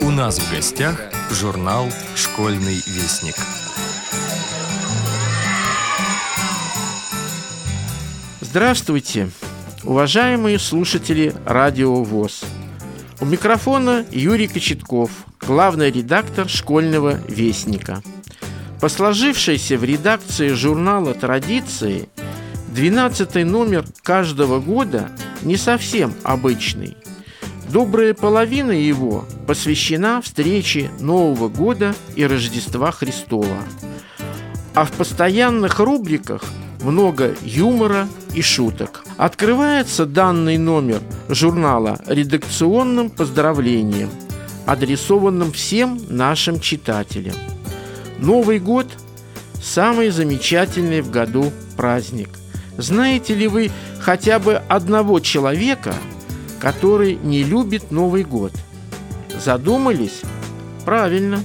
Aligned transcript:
У 0.00 0.10
нас 0.10 0.38
в 0.38 0.54
гостях 0.54 1.00
журнал 1.32 1.88
«Школьный 2.14 2.76
вестник». 2.86 3.34
Здравствуйте, 8.40 9.30
уважаемые 9.82 10.60
слушатели 10.60 11.34
Радио 11.44 12.04
ВОЗ. 12.04 12.44
У 13.20 13.24
микрофона 13.24 14.06
Юрий 14.12 14.46
Кочетков, 14.46 15.10
главный 15.40 15.90
редактор 15.90 16.48
«Школьного 16.48 17.18
вестника». 17.26 18.02
По 18.80 18.88
сложившейся 18.88 19.76
в 19.76 19.82
редакции 19.82 20.50
журнала 20.50 21.14
традиции, 21.14 22.08
12 22.68 23.44
номер 23.44 23.84
каждого 24.04 24.60
года 24.60 25.08
не 25.42 25.56
совсем 25.56 26.14
обычный. 26.22 26.96
Добрая 27.72 28.14
половина 28.14 28.72
его 28.72 29.26
посвящена 29.46 30.22
встрече 30.22 30.90
Нового 31.00 31.48
года 31.48 31.94
и 32.16 32.24
Рождества 32.24 32.90
Христова. 32.92 33.58
А 34.74 34.84
в 34.84 34.92
постоянных 34.92 35.78
рубриках 35.78 36.44
много 36.82 37.34
юмора 37.42 38.08
и 38.34 38.40
шуток. 38.40 39.04
Открывается 39.18 40.06
данный 40.06 40.56
номер 40.56 41.02
журнала 41.28 42.00
редакционным 42.06 43.10
поздравлением, 43.10 44.10
адресованным 44.64 45.52
всем 45.52 46.00
нашим 46.08 46.60
читателям. 46.60 47.34
Новый 48.18 48.60
год– 48.60 48.86
самый 49.62 50.08
замечательный 50.08 51.02
в 51.02 51.10
году 51.10 51.52
праздник. 51.76 52.30
Знаете 52.78 53.34
ли 53.34 53.46
вы 53.46 53.70
хотя 54.00 54.38
бы 54.38 54.62
одного 54.68 55.20
человека, 55.20 55.94
который 56.60 57.16
не 57.16 57.42
любит 57.42 57.90
Новый 57.90 58.24
год? 58.24 58.52
Задумались? 59.42 60.22
Правильно, 60.84 61.40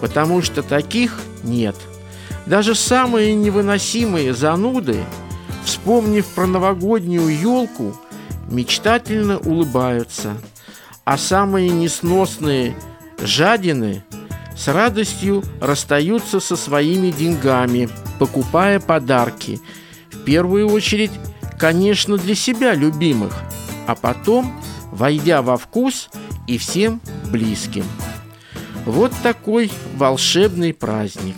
потому 0.00 0.42
что 0.42 0.62
таких 0.62 1.20
нет. 1.42 1.76
Даже 2.46 2.74
самые 2.74 3.34
невыносимые 3.34 4.34
зануды, 4.34 4.98
вспомнив 5.64 6.26
про 6.26 6.46
новогоднюю 6.46 7.28
елку, 7.28 7.96
мечтательно 8.50 9.38
улыбаются, 9.38 10.36
а 11.04 11.16
самые 11.18 11.70
несносные 11.70 12.76
жадины– 13.22 14.04
с 14.56 14.68
радостью 14.68 15.42
расстаются 15.60 16.40
со 16.40 16.56
своими 16.56 17.10
деньгами, 17.10 17.88
покупая 18.18 18.80
подарки. 18.80 19.60
В 20.10 20.18
первую 20.24 20.68
очередь, 20.68 21.10
конечно, 21.58 22.16
для 22.16 22.34
себя 22.34 22.74
любимых, 22.74 23.34
а 23.86 23.94
потом, 23.94 24.52
войдя 24.90 25.42
во 25.42 25.56
вкус 25.56 26.10
и 26.46 26.58
всем 26.58 27.00
близким. 27.30 27.84
Вот 28.86 29.12
такой 29.22 29.70
волшебный 29.96 30.74
праздник. 30.74 31.36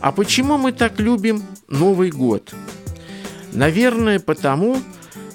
А 0.00 0.12
почему 0.12 0.56
мы 0.56 0.72
так 0.72 0.98
любим 0.98 1.42
Новый 1.68 2.10
год? 2.10 2.54
Наверное, 3.52 4.20
потому, 4.20 4.78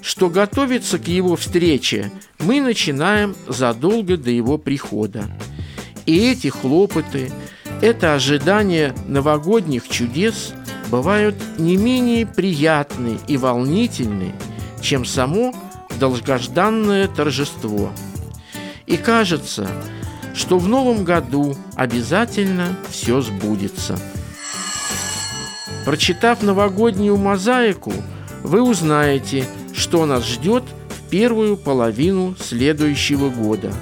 что 0.00 0.28
готовиться 0.28 0.98
к 0.98 1.06
его 1.06 1.36
встрече 1.36 2.10
мы 2.40 2.60
начинаем 2.60 3.36
задолго 3.46 4.16
до 4.16 4.30
его 4.30 4.58
прихода– 4.58 5.24
и 6.06 6.30
эти 6.30 6.48
хлопоты, 6.48 7.30
это 7.82 8.14
ожидание 8.14 8.94
новогодних 9.06 9.88
чудес 9.88 10.54
бывают 10.88 11.34
не 11.58 11.76
менее 11.76 12.26
приятны 12.26 13.18
и 13.26 13.36
волнительны, 13.36 14.32
чем 14.80 15.04
само 15.04 15.52
долгожданное 15.98 17.08
торжество. 17.08 17.90
И 18.86 18.96
кажется, 18.96 19.68
что 20.34 20.58
в 20.58 20.68
новом 20.68 21.04
году 21.04 21.56
обязательно 21.74 22.76
все 22.90 23.20
сбудется. 23.20 23.98
Прочитав 25.84 26.42
новогоднюю 26.42 27.16
мозаику, 27.16 27.92
вы 28.42 28.62
узнаете, 28.62 29.44
что 29.72 30.06
нас 30.06 30.26
ждет 30.26 30.64
в 30.88 31.08
первую 31.08 31.56
половину 31.56 32.36
следующего 32.38 33.30
года. 33.30 33.72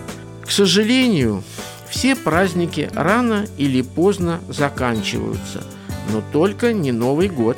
К 0.45 0.51
сожалению, 0.51 1.43
все 1.89 2.15
праздники 2.15 2.91
рано 2.95 3.47
или 3.57 3.81
поздно 3.83 4.41
заканчиваются, 4.49 5.63
но 6.13 6.23
только 6.33 6.73
не 6.73 6.93
Новый 6.93 7.29
год. 7.29 7.57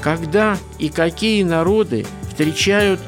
Когда 0.00 0.56
и 0.78 0.88
какие 0.88 1.42
народы 1.42 2.06
встречают 2.28 3.00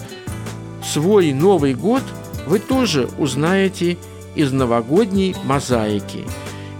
свой 0.85 1.33
Новый 1.33 1.75
год, 1.75 2.03
вы 2.47 2.59
тоже 2.59 3.09
узнаете 3.19 3.99
из 4.35 4.53
новогодней 4.53 5.37
мозаики. 5.45 6.25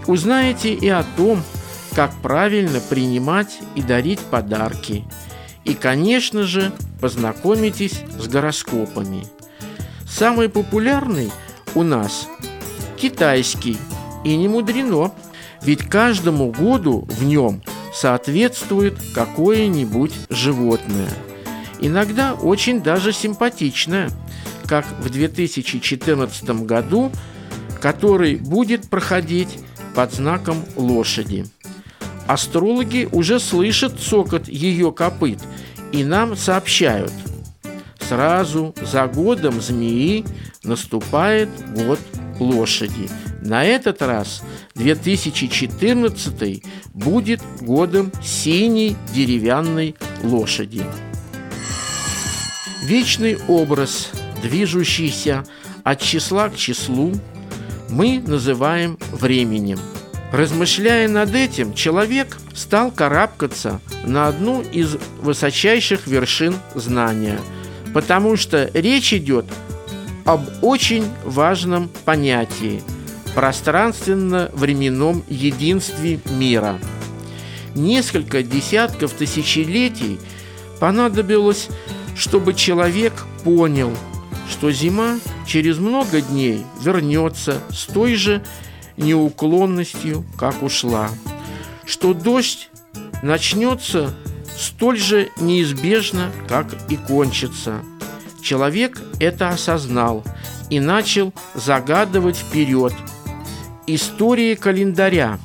Узнаете 0.07 0.73
и 0.73 0.89
о 0.89 1.03
том, 1.15 1.41
как 1.95 2.11
правильно 2.21 2.79
принимать 2.79 3.59
и 3.75 3.81
дарить 3.81 4.19
подарки. 4.19 5.03
И, 5.63 5.73
конечно 5.73 6.43
же, 6.43 6.71
познакомитесь 6.99 8.01
с 8.19 8.27
гороскопами. 8.27 9.25
Самый 10.07 10.49
популярный 10.49 11.31
у 11.75 11.83
нас 11.83 12.27
китайский. 12.97 13.77
И 14.23 14.35
не 14.35 14.47
мудрено, 14.47 15.11
ведь 15.61 15.87
каждому 15.87 16.51
году 16.51 17.07
в 17.09 17.23
нем 17.23 17.61
соответствует 17.93 18.95
какое-нибудь 19.13 20.13
животное. 20.29 21.09
Иногда 21.83 22.33
очень 22.33 22.81
даже 22.81 23.13
симпатичное, 23.13 24.09
как 24.65 24.85
в 24.99 25.09
2014 25.11 26.65
году, 26.65 27.11
который 27.79 28.37
будет 28.37 28.89
проходить 28.89 29.59
под 29.93 30.11
знаком 30.13 30.65
лошади. 30.75 31.45
Астрологи 32.25 33.07
уже 33.11 33.39
слышат 33.39 33.99
цокот 33.99 34.47
ее 34.47 34.91
копыт 34.91 35.39
и 35.91 36.03
нам 36.03 36.35
сообщают– 36.35 37.11
Сразу 38.07 38.75
за 38.81 39.07
годом 39.07 39.61
змеи 39.61 40.25
наступает 40.63 41.49
год 41.73 41.99
лошади. 42.39 43.09
На 43.41 43.63
этот 43.63 44.01
раз 44.01 44.43
2014 44.75 46.63
будет 46.93 47.41
годом 47.61 48.11
синей 48.21 48.95
деревянной 49.13 49.95
лошади. 50.21 50.83
Вечный 52.83 53.37
образ, 53.47 54.09
движущийся 54.41 55.45
от 55.83 56.01
числа 56.01 56.49
к 56.49 56.55
числу, 56.57 57.13
мы 57.89 58.21
называем 58.25 58.97
временем. 59.11 59.79
Размышляя 60.31 61.07
над 61.07 61.33
этим, 61.33 61.73
человек 61.73 62.37
стал 62.53 62.91
карабкаться 62.91 63.79
на 64.05 64.27
одну 64.27 64.61
из 64.61 64.97
высочайших 65.21 66.07
вершин 66.07 66.55
знания, 66.75 67.39
потому 67.93 68.35
что 68.35 68.69
речь 68.73 69.13
идет 69.13 69.45
об 70.25 70.41
очень 70.61 71.05
важном 71.23 71.89
понятии– 72.03 72.81
пространственно-временном 73.35 75.23
единстве 75.27 76.19
мира. 76.31 76.79
Несколько 77.75 78.43
десятков 78.43 79.13
тысячелетий 79.13 80.19
понадобилось, 80.79 81.69
чтобы 82.15 82.53
человек 82.53 83.13
понял, 83.43 83.91
что 84.49 84.71
зима 84.71 85.19
через 85.45 85.77
много 85.77 86.21
дней 86.21 86.65
вернется 86.81 87.61
с 87.69 87.85
той 87.85 88.15
же 88.15 88.43
неуклонностью, 88.97 90.25
как 90.37 90.61
ушла, 90.61 91.09
что 91.85 92.13
дождь 92.13 92.69
начнется 93.21 94.13
столь 94.57 94.99
же 94.99 95.29
неизбежно, 95.39 96.31
как 96.47 96.67
и 96.89 96.97
кончится– 96.97 97.81
Человек 98.43 99.01
это 99.21 99.49
осознал 99.49 100.23
и 100.69 100.81
начал 100.81 101.33
загадывать 101.55 102.35
вперед. 102.35 102.93
История 103.87 104.57
календаря. 104.57 105.39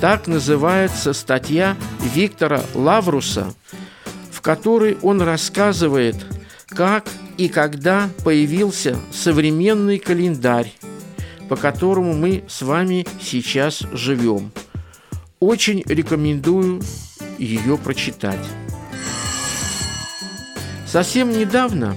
Так 0.00 0.26
называется 0.28 1.12
статья 1.12 1.76
Виктора 2.14 2.62
Лавруса, 2.74 3.52
которой 4.48 4.96
он 5.02 5.20
рассказывает, 5.20 6.16
как 6.68 7.06
и 7.36 7.50
когда 7.50 8.08
появился 8.24 8.96
современный 9.12 9.98
календарь, 9.98 10.72
по 11.50 11.56
которому 11.56 12.14
мы 12.14 12.44
с 12.48 12.62
вами 12.62 13.06
сейчас 13.20 13.80
живем. 13.92 14.50
Очень 15.38 15.82
рекомендую 15.84 16.80
ее 17.36 17.76
прочитать. 17.76 18.42
Совсем 20.86 21.30
недавно 21.30 21.94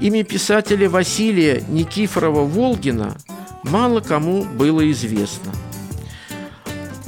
Имя 0.00 0.22
писателя 0.22 0.88
Василия 0.88 1.64
Никифорова-Волгина 1.68 3.18
мало 3.64 3.98
кому 3.98 4.44
было 4.44 4.88
известно. 4.92 5.50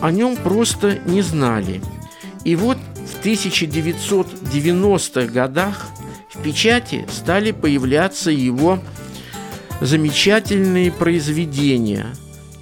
О 0.00 0.10
нем 0.10 0.34
просто 0.34 0.98
не 1.06 1.22
знали. 1.22 1.80
И 2.42 2.56
вот 2.56 2.78
в 3.20 3.24
1990-х 3.24 5.30
годах 5.30 5.88
в 6.32 6.42
печати 6.42 7.06
стали 7.12 7.50
появляться 7.50 8.30
его 8.30 8.78
замечательные 9.82 10.90
произведения, 10.90 12.06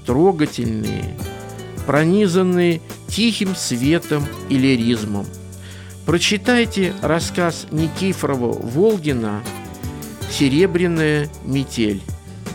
трогательные, 0.05 1.16
пронизанные 1.87 2.81
тихим 3.06 3.55
светом 3.55 4.26
и 4.49 4.58
лиризмом. 4.58 5.26
Прочитайте 6.06 6.93
рассказ 7.02 7.69
Никифорова 7.70 8.58
Волгина 8.61 9.44
«Серебряная 10.31 11.28
метель». 11.44 12.02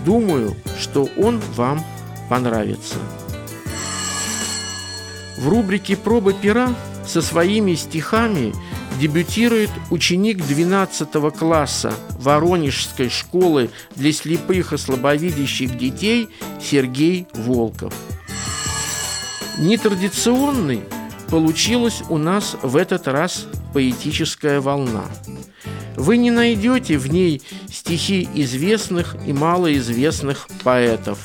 Думаю, 0.04 0.58
что 0.78 1.08
он 1.18 1.40
вам 1.56 1.82
понравится. 2.30 2.98
В 5.38 5.48
рубрике 5.48 5.96
«Пробы 5.96 6.34
пера» 6.34 6.76
со 7.06 7.22
своими 7.22 7.76
стихами 7.76 8.54
дебютирует 9.00 9.70
ученик 9.90 10.46
12 10.46 11.10
класса 11.38 11.94
Воронежской 12.20 13.10
школы 13.10 13.70
для 13.96 14.14
слепых 14.14 14.74
и 14.74 14.78
слабовидящих 14.78 15.78
детей 15.78 16.30
Сергей 16.62 17.28
Волков. 17.34 17.94
Нетрадиционный 19.60 20.82
получилась 21.30 22.04
у 22.10 22.18
нас 22.18 22.56
в 22.62 22.76
этот 22.76 23.08
раз 23.08 23.48
поэтическая 23.74 24.62
волна. 24.62 25.06
Вы 25.96 26.18
не 26.18 26.32
найдете 26.32 26.98
в 26.98 27.08
ней 27.08 27.42
стихи 27.72 28.28
известных 28.34 29.16
и 29.28 29.34
малоизвестных 29.34 30.48
поэтов. 30.64 31.20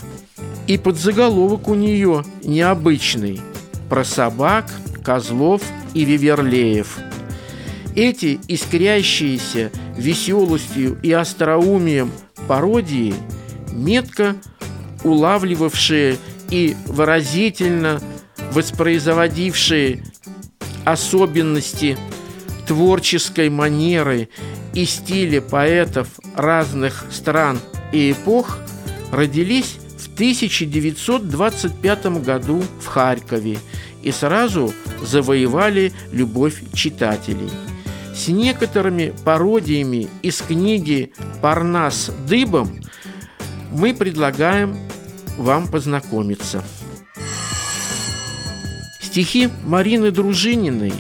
И 0.67 0.77
подзаголовок 0.77 1.69
у 1.69 1.75
нее 1.75 2.25
необычный– 2.43 3.41
про 3.89 4.05
собак, 4.05 4.71
козлов 5.09 5.63
и 5.95 6.05
виверлеев. 6.05 6.99
Эти 7.97 8.39
искрящиеся 8.47 9.73
веселостью 9.97 10.99
и 11.03 11.11
остроумием 11.13 12.13
пародии, 12.47 13.15
метко 13.73 14.37
улавливавшие 15.05 16.19
и 16.51 16.77
выразительно 16.85 18.03
воспроизводившие 18.53 20.05
особенности 20.85 21.97
творческой 22.67 23.49
манеры 23.49 24.29
и 24.75 24.85
стиля 24.85 25.41
поэтов 25.41 26.09
разных 26.35 27.07
стран 27.11 27.59
и 27.93 28.13
эпох, 28.13 28.59
родились 29.11 29.79
в 29.97 30.13
1925 30.13 32.07
году 32.23 32.63
в 32.83 32.87
Харькове 32.87 33.57
и 34.09 34.13
сразу 34.13 34.73
завоевали 35.03 35.93
любовь 36.13 36.63
читателей. 36.73 37.51
С 38.15 38.29
некоторыми 38.29 39.13
пародиями 39.23 40.09
из 40.23 40.41
книги 40.41 41.13
«Парнас 41.43 42.11
дыбом» 42.27 42.81
мы 43.71 43.93
предлагаем 43.93 44.79
вам 45.37 45.69
познакомиться. 45.69 46.65
Стихи 49.03 49.51
Марины 49.67 50.11
Дружининой 50.11 50.95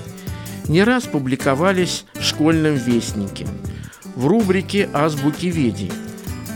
не 0.68 0.84
раз 0.84 1.04
публиковались 1.04 2.04
в 2.12 2.22
школьном 2.22 2.74
вестнике 2.74 3.46
в 4.16 4.26
рубрике 4.26 4.90
«Азбуки 4.92 5.46
Веди». 5.46 5.90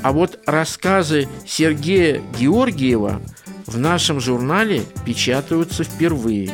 А 0.02 0.12
вот 0.12 0.38
рассказы 0.44 1.28
Сергея 1.46 2.20
Георгиева 2.38 3.22
в 3.66 3.78
нашем 3.78 4.20
журнале 4.20 4.84
печатаются 5.04 5.84
впервые. 5.84 6.50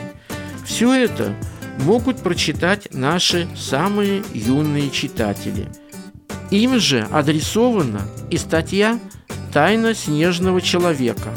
Все 0.65 0.93
это 0.93 1.35
могут 1.81 2.23
прочитать 2.23 2.89
наши 2.93 3.49
самые 3.57 4.23
юные 4.35 4.91
читатели. 4.91 5.69
Им 6.51 6.79
же 6.79 7.07
адресована 7.11 8.03
и 8.31 8.37
статья 8.37 8.99
«Тайна 9.53 9.95
снежного 9.95 10.61
человека», 10.61 11.35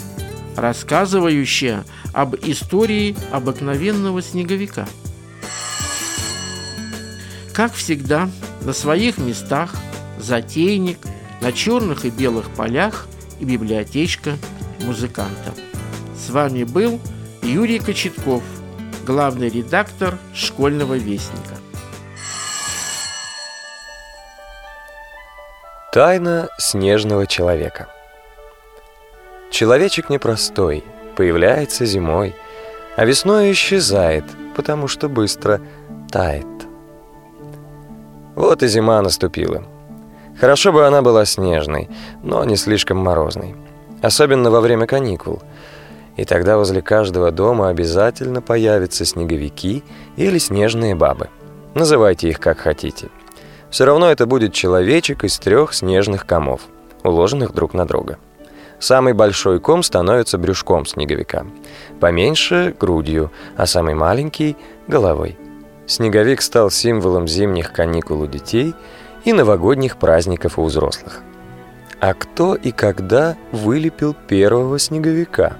рассказывающая 0.56 1.84
об 2.14 2.36
истории 2.36 3.16
обыкновенного 3.32 4.22
снеговика. 4.22 4.88
Как 7.54 7.74
всегда, 7.74 8.30
на 8.62 8.74
своих 8.74 9.18
местах 9.18 9.76
затейник 10.20 11.00
на 11.42 11.52
черных 11.52 12.06
и 12.06 12.10
белых 12.10 12.50
полях 12.52 13.08
и 13.40 13.46
библиотечка 13.46 14.38
музыканта. 14.82 15.54
С 16.16 16.30
вами 16.30 16.64
был 16.64 17.00
Юрий 17.42 17.80
Кочетков, 17.80 18.44
главный 19.06 19.50
редактор 19.50 20.18
«Школьного 20.34 20.96
вестника». 20.96 21.56
Тайна 25.94 26.48
снежного 26.58 27.28
человека 27.28 27.90
Человечек 29.50 30.10
непростой– 30.10 30.84
появляется 31.16 31.86
зимой, 31.86 32.36
а 32.96 33.06
весной 33.06 33.52
исчезает, 33.52 34.24
потому 34.56 34.88
что 34.88 35.10
быстро 35.10 35.62
тает. 36.10 36.48
Вот 38.36 38.64
и 38.64 38.68
зима 38.68 39.02
наступила. 39.02 39.64
Хорошо 40.40 40.72
бы 40.72 40.88
она 40.88 41.02
была 41.02 41.26
снежной, 41.26 41.90
но 42.24 42.44
не 42.46 42.56
слишком 42.56 42.98
морозной. 42.98 43.56
Особенно 44.02 44.50
во 44.50 44.62
время 44.62 44.88
каникул. 44.88 45.42
И 46.18 46.26
тогда 46.26 46.58
возле 46.58 46.82
каждого 46.82 47.32
дома 47.32 47.70
обязательно 47.70 48.42
появятся 48.42 49.06
снеговики 49.06 49.84
или 50.18 50.38
снежные 50.38 50.96
бабы. 50.96 51.30
Называйте 51.74 52.30
их 52.30 52.40
как 52.40 52.60
хотите. 52.60 53.10
Все 53.70 53.86
равно 53.86 54.12
это 54.12 54.26
будет 54.26 54.54
человечек 54.54 55.24
из 55.24 55.40
трех 55.40 55.74
снежных 55.74 56.26
комов, 56.26 56.62
уложенных 57.04 57.54
друг 57.54 57.74
на 57.74 57.86
друга. 57.86 58.18
Самый 58.80 59.14
большой 59.14 59.60
ком 59.60 59.84
становится 59.84 60.38
брюшком 60.38 60.86
снеговика, 60.86 61.46
поменьше– 62.00 62.76
грудью, 62.80 63.32
а 63.56 63.68
самый 63.68 63.94
маленький– 63.94 64.58
головой. 64.88 65.38
Снеговик 65.86 66.42
стал 66.42 66.72
символом 66.72 67.28
зимних 67.28 67.72
каникул 67.72 68.22
у 68.22 68.28
детей 68.28 68.74
и 69.24 69.34
новогодних 69.34 69.98
праздников 69.98 70.58
у 70.58 70.64
взрослых. 70.64 71.22
А 72.02 72.16
кто 72.16 72.56
и 72.56 72.72
когда 72.72 73.38
вылепил 73.52 74.16
первого 74.16 74.80
снеговика? 74.80 75.58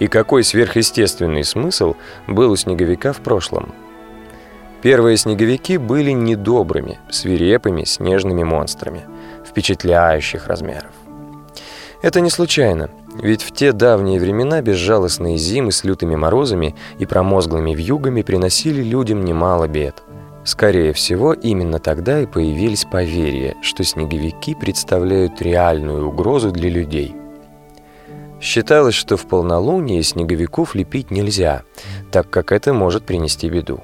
И 0.00 0.08
какой 0.08 0.42
сверхъестественный 0.42 1.44
смысл 1.44 1.94
был 2.26 2.50
у 2.50 2.56
снеговика 2.56 3.12
в 3.12 3.20
прошлом? 3.20 3.72
Первые 4.82 5.16
снеговики 5.16 5.76
были 5.76 6.10
недобрыми, 6.10 6.98
свирепыми 7.08 7.84
снежными 7.84 8.42
монстрами, 8.42 9.02
впечатляющих 9.46 10.48
размеров. 10.48 10.90
Это 12.02 12.20
не 12.20 12.30
случайно, 12.30 12.90
ведь 13.22 13.42
в 13.42 13.52
те 13.52 13.70
давние 13.70 14.18
времена 14.18 14.62
безжалостные 14.62 15.36
зимы 15.36 15.70
с 15.70 15.84
лютыми 15.84 16.16
морозами 16.16 16.74
и 16.98 17.06
промозглыми 17.06 17.76
вьюгами 17.76 18.22
приносили 18.22 18.82
людям 18.82 19.24
немало 19.24 19.68
бед. 19.68 20.02
Скорее 20.44 20.92
всего, 20.92 21.32
именно 21.32 21.78
тогда 21.78 22.20
и 22.20 22.26
появились 22.26 22.84
поверья, 22.84 23.54
что 23.62 23.84
снеговики 23.84 24.54
представляют 24.54 25.42
реальную 25.42 26.08
угрозу 26.08 26.50
для 26.50 26.70
людей. 26.70 27.14
Считалось, 28.40 28.94
что 28.94 29.16
в 29.16 29.26
полнолуние 29.26 30.02
снеговиков 30.02 30.74
лепить 30.74 31.10
нельзя, 31.10 31.62
так 32.10 32.30
как 32.30 32.52
это 32.52 32.72
может 32.72 33.04
принести 33.04 33.50
беду. 33.50 33.80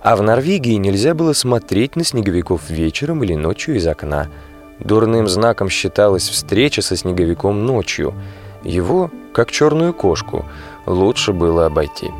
А 0.00 0.14
в 0.14 0.22
Норвегии 0.22 0.74
нельзя 0.74 1.14
было 1.14 1.32
смотреть 1.32 1.96
на 1.96 2.04
снеговиков 2.04 2.70
вечером 2.70 3.24
или 3.24 3.34
ночью 3.34 3.76
из 3.76 3.86
окна– 3.86 4.28
Дурным 4.78 5.26
знаком 5.26 5.68
считалась 5.68 6.28
встреча 6.28 6.82
со 6.82 6.96
снеговиком 6.96 7.64
ночью. 7.64 8.14
Его, 8.62 9.10
как 9.32 9.50
черную 9.50 9.94
кошку, 9.94 10.44
лучше 10.86 11.32
было 11.32 11.66
обойти. 11.66 12.10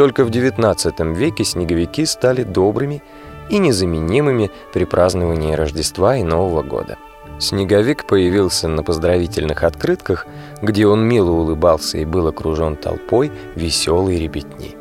Только 0.00 0.24
в 0.24 0.30
XIX 0.30 1.14
веке 1.14 1.44
снеговики 1.44 2.06
стали 2.06 2.42
добрыми 2.42 3.02
и 3.50 3.58
незаменимыми 3.58 4.50
при 4.72 4.86
праздновании 4.86 5.52
Рождества 5.52 6.16
и 6.16 6.22
Нового 6.22 6.62
года. 6.62 6.96
Снеговик 7.38 8.06
появился 8.06 8.66
на 8.66 8.82
поздравительных 8.82 9.62
открытках, 9.62 10.26
где 10.62 10.86
он 10.86 11.06
мило 11.06 11.30
улыбался 11.32 11.98
и 11.98 12.06
был 12.06 12.28
окружен 12.28 12.76
толпой 12.76 13.30
веселой 13.54 14.18
ребятни. 14.18 14.74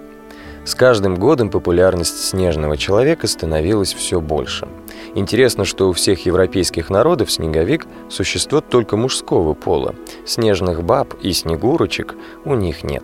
С 0.63 0.73
каждым 0.73 1.15
годом 1.15 1.49
популярность 1.49 2.29
снежного 2.29 2.77
человека 2.77 3.27
становилась 3.27 3.93
все 3.93 4.21
больше. 4.21 4.69
Интересно, 5.15 5.65
что 5.65 5.89
у 5.89 5.91
всех 5.91 6.25
европейских 6.25 6.89
народов 6.89 7.29
снеговик– 7.29 7.87
существо 8.09 8.61
только 8.61 8.95
мужского 8.95 9.53
пола. 9.53 9.95
Снежных 10.25 10.81
баб 10.81 11.13
и 11.21 11.33
снегурочек 11.33 12.15
у 12.45 12.53
них 12.55 12.85
нет. 12.85 13.03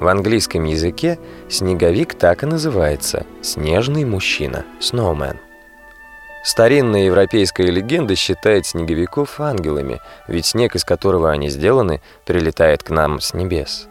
В 0.00 0.08
английском 0.08 0.64
языке 0.64 1.18
снеговик 1.48 2.14
так 2.14 2.42
и 2.42 2.46
называется– 2.46 3.26
снежный 3.42 4.04
мужчина– 4.04 4.64
snowman. 4.80 5.36
Старинная 6.42 7.04
европейская 7.04 7.70
легенда 7.70 8.16
считает 8.16 8.66
снеговиков 8.66 9.40
ангелами, 9.40 10.00
ведь 10.28 10.46
снег, 10.46 10.74
из 10.74 10.84
которого 10.84 11.30
они 11.30 11.48
сделаны, 11.48 12.02
прилетает 12.26 12.82
к 12.82 12.90
нам 12.90 13.20
с 13.20 13.32
небес. 13.34 13.88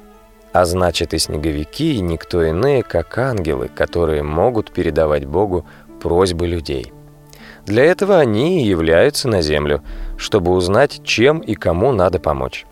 А 0.51 0.65
значит 0.65 1.15
и 1.15 1.17
снеговики, 1.17 1.95
и 1.95 2.01
никто 2.01 2.43
иные, 2.43 2.83
как 2.83 3.17
ангелы, 3.17 3.69
которые 3.69 4.21
могут 4.21 4.71
передавать 4.71 5.25
Богу 5.25 5.65
просьбы 5.99 6.45
людей. 6.45 6.93
Для 7.65 7.85
этого 7.85 8.19
они 8.19 8.61
и 8.61 8.67
являются 8.67 9.27
на 9.29 9.41
Землю, 9.41 9.81
чтобы 10.17 10.51
узнать, 10.51 11.01
чем 11.03 11.39
и 11.39 11.55
кому 11.55 11.91
надо 11.91 12.19
помочь. 12.19 12.67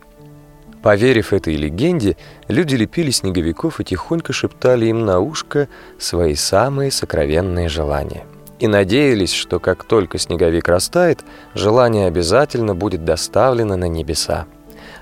Поверив 0.82 1.32
этой 1.32 1.56
легенде, 1.56 2.18
люди 2.48 2.76
лепили 2.76 3.12
снеговиков 3.12 3.80
и 3.80 3.84
тихонько 3.84 4.34
шептали 4.34 4.88
им 4.88 5.06
на 5.06 5.20
ушко 5.20 5.68
свои 6.00 6.36
самые 6.36 6.92
сокровенные 6.92 7.70
желания. 7.70 8.26
И 8.60 8.68
надеялись, 8.68 9.34
что 9.34 9.60
как 9.60 9.84
только 9.84 10.18
снеговик 10.18 10.68
растает, 10.68 11.20
желание 11.54 12.08
обязательно 12.08 12.76
будет 12.76 13.06
доставлено 13.06 13.76
на 13.76 13.86
небеса. 13.86 14.46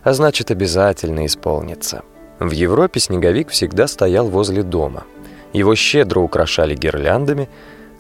А 0.04 0.14
значит, 0.14 0.52
обязательно 0.52 1.26
исполнится. 1.26 2.04
В 2.40 2.52
Европе 2.52 3.00
снеговик 3.00 3.50
всегда 3.50 3.88
стоял 3.88 4.28
возле 4.30 4.64
дома. 4.64 5.04
Его 5.52 5.76
щедро 5.76 6.20
украшали 6.20 6.76
гирляндами, 6.76 7.50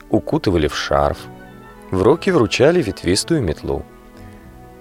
укутывали 0.09 0.67
в 0.67 0.75
шарф, 0.75 1.17
в 1.91 2.03
руки 2.03 2.31
вручали 2.31 2.81
ветвистую 2.81 3.41
метлу. 3.41 3.83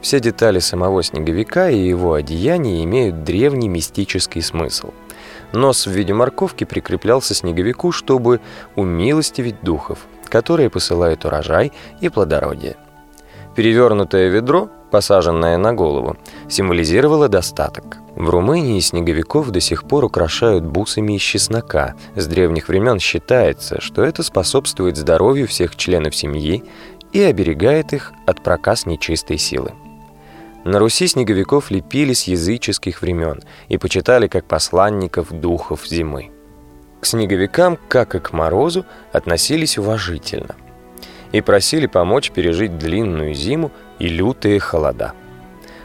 Все 0.01 0.21
детали 0.21 0.59
самого 0.61 1.03
снеговика 1.03 1.69
и 1.69 1.79
его 1.79 2.15
одеяния 2.15 2.85
имеют 2.85 3.25
древний 3.25 3.69
мистический 3.69 4.43
смысл. 4.43 4.91
Нос 5.53 5.87
в 5.87 5.91
виде 5.91 6.13
морковки 6.13 6.65
прикреплялся 6.65 7.35
снеговику, 7.35 7.91
чтобы 7.91 8.41
умилостивить 8.77 9.61
духов, 9.63 10.07
которые 10.25 10.71
посылают 10.71 11.25
урожай 11.25 11.73
и 12.01 12.09
плодородие. 12.09 12.77
Перевернутое 13.57 14.29
ведро, 14.29 14.69
посаженное 14.93 15.59
на 15.59 15.73
голову, 15.73 16.17
символизировало 16.49 17.29
достаток. 17.29 17.97
В 18.15 18.31
Румынии 18.31 18.79
снеговиков 18.79 19.51
до 19.51 19.61
сих 19.61 19.85
пор 19.85 20.05
украшают 20.05 20.65
бусами 20.65 21.15
из 21.15 21.23
чеснока. 21.23 21.95
С 22.15 22.27
древних 22.27 22.69
времен 22.69 23.01
считается, 23.01 23.81
что 23.81 24.05
это 24.05 24.23
способствует 24.23 24.97
здоровью 24.97 25.49
всех 25.49 25.75
членов 25.77 26.15
семьи 26.15 26.63
и 27.13 27.21
оберегает 27.21 27.93
их 27.93 28.13
от 28.27 28.43
проказ 28.43 28.87
нечистой 28.87 29.39
силы. 29.39 29.73
На 30.69 30.81
Руси 30.81 31.07
снеговиков 31.07 31.71
лепили 31.71 32.13
с 32.13 32.25
языческих 32.25 33.01
времен 33.01 33.41
и 33.71 33.79
почитали 33.79 34.29
как 34.29 34.45
посланников 34.45 35.33
духов 35.33 35.87
зимы. 35.89 36.31
К 37.01 37.07
снеговикам, 37.07 37.79
как 37.89 38.15
и 38.15 38.19
к 38.19 38.35
морозу, 38.35 38.85
относились 39.11 39.79
уважительно 39.79 40.57
и 41.33 41.41
просили 41.41 41.87
помочь 41.87 42.33
пережить 42.33 42.77
длинную 42.77 43.33
зиму 43.33 43.71
и 43.99 44.09
лютые 44.09 44.61
холода. 44.61 45.15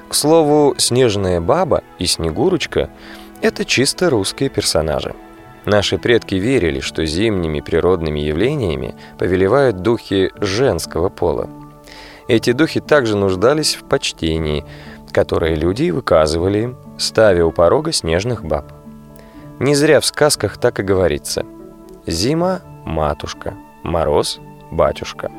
К 0.10 0.14
слову, 0.14 0.76
Снежная 0.78 1.40
баба 1.40 1.82
и 1.98 2.06
Снегурочка– 2.06 2.90
это 3.42 3.64
чисто 3.64 4.10
русские 4.10 4.50
персонажи. 4.50 5.16
Наши 5.64 5.98
предки 5.98 6.36
верили, 6.36 6.82
что 6.82 7.06
зимними 7.06 7.62
природными 7.62 8.20
явлениями 8.20 8.96
повелевают 9.18 9.78
духи 9.78 10.30
женского 10.42 11.08
пола– 11.08 11.50
эти 12.36 12.52
духи 12.52 12.80
также 12.80 13.16
нуждались 13.16 13.76
в 13.76 13.84
почтении, 13.84 14.66
которое 15.12 15.56
люди 15.56 15.92
выказывали 15.92 16.76
ставя 16.98 17.46
у 17.46 17.52
порога 17.52 17.92
снежных 17.92 18.44
баб. 18.44 18.72
Не 19.60 19.76
зря 19.76 20.00
в 20.00 20.06
сказках 20.06 20.58
так 20.58 20.80
и 20.80 20.84
говорится. 20.84 21.46
Зима– 22.08 22.62
матушка, 22.86 23.54
мороз– 23.84 24.40
батюшка. 24.72 25.32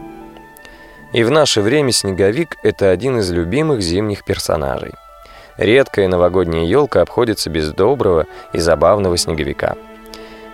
И 1.12 1.24
в 1.24 1.30
наше 1.30 1.60
время 1.60 1.92
снеговик– 1.92 2.56
это 2.62 2.90
один 2.90 3.18
из 3.18 3.30
любимых 3.30 3.82
зимних 3.82 4.24
персонажей. 4.24 4.92
Редкая 5.56 6.08
новогодняя 6.08 6.64
елка 6.64 7.02
обходится 7.02 7.50
без 7.50 7.72
доброго 7.72 8.26
и 8.52 8.58
забавного 8.58 9.16
снеговика. 9.16 9.76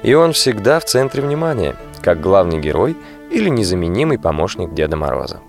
И 0.02 0.14
он 0.14 0.32
всегда 0.32 0.80
в 0.80 0.84
центре 0.84 1.22
внимания, 1.22 1.76
как 2.02 2.20
главный 2.20 2.58
герой 2.58 2.96
или 3.30 3.48
незаменимый 3.48 4.18
помощник 4.18 4.74
Деда 4.74 4.96
Мороза. 4.96 5.40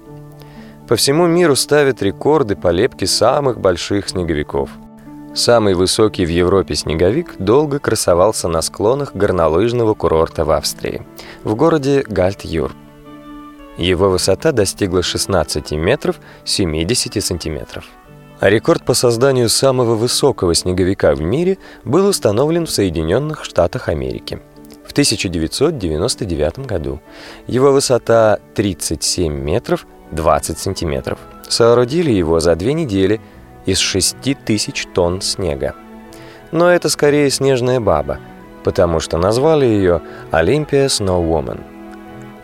По 0.91 0.97
всему 0.97 1.25
миру 1.25 1.55
ставят 1.55 2.01
рекорды 2.01 2.57
по 2.57 2.67
лепке 2.67 3.07
самых 3.07 3.61
больших 3.61 4.09
снеговиков. 4.09 4.69
Самый 5.33 5.73
высокий 5.73 6.25
в 6.25 6.29
Европе 6.29 6.75
снеговик 6.75 7.37
долго 7.39 7.79
красовался 7.79 8.49
на 8.49 8.61
склонах 8.61 9.15
горнолыжного 9.15 9.93
курорта 9.93 10.43
в 10.43 10.51
Австрии, 10.51 11.07
в 11.45 11.55
городе 11.55 12.03
Гальт-Юр. 12.05 12.73
Его 13.77 14.09
высота 14.09 14.51
достигла 14.51 15.01
16 15.01 15.71
метров 15.71 16.19
70 16.43 17.23
сантиметров. 17.23 17.85
А 18.41 18.49
рекорд 18.49 18.83
по 18.83 18.93
созданию 18.93 19.47
самого 19.47 19.95
высокого 19.95 20.53
снеговика 20.53 21.15
в 21.15 21.21
мире 21.21 21.57
был 21.85 22.05
установлен 22.05 22.65
в 22.65 22.69
Соединенных 22.69 23.45
Штатах 23.45 23.87
Америки 23.87 24.41
в 24.85 24.91
1999 24.91 26.65
году. 26.65 26.99
Его 27.47 27.71
высота 27.71 28.39
37 28.55 29.31
метров 29.31 29.87
20 30.11 30.57
сантиметров. 30.57 31.19
Соорудили 31.47 32.11
его 32.11 32.39
за 32.39 32.55
две 32.55 32.73
недели 32.73 33.19
из 33.65 33.77
6 33.79 34.17
тысяч 34.45 34.87
тонн 34.93 35.21
снега. 35.21 35.75
Но 36.51 36.69
это 36.69 36.89
скорее 36.89 37.29
снежная 37.29 37.79
баба, 37.79 38.19
потому 38.63 38.99
что 38.99 39.17
назвали 39.17 39.65
ее 39.65 40.01
Snow 40.31 41.25
Woman. 41.25 41.61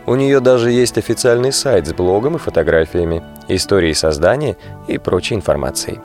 У 0.06 0.14
нее 0.14 0.40
даже 0.40 0.70
есть 0.70 0.96
официальный 0.96 1.52
сайт 1.52 1.86
с 1.86 1.92
блогом 1.92 2.36
и 2.36 2.38
фотографиями, 2.38 3.22
историей 3.48 3.94
создания 3.94 4.56
и 4.86 4.96
прочей 4.96 5.34
информацией. 5.34 6.00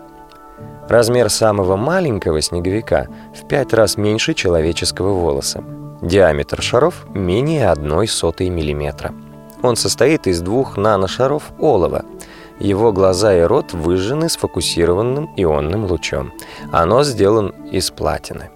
Размер 0.89 1.29
самого 1.29 1.77
маленького 1.77 2.41
снеговика 2.41 3.07
в 3.33 3.47
пять 3.47 3.73
раз 3.73 3.95
меньше 3.95 4.33
человеческого 4.33 5.13
волоса. 5.13 5.63
Диаметр 6.01 6.61
шаров 6.61 7.05
менее 7.13 7.69
одной 7.69 8.09
сотой 8.09 8.49
миллиметра. 8.49 9.13
Он 9.63 9.77
состоит 9.77 10.27
из 10.27 10.41
двух 10.41 10.77
наношаров 10.77 11.53
олова. 11.57 12.05
Его 12.59 12.91
глаза 12.91 13.35
и 13.35 13.41
рот 13.41 13.73
выжжены 13.73 14.29
сфокусированным 14.29 15.31
ионным 15.37 15.85
лучом. 15.85 16.33
Оно 16.71 17.03
сделан 17.03 17.53
из 17.71 17.89
платины. 17.89 18.51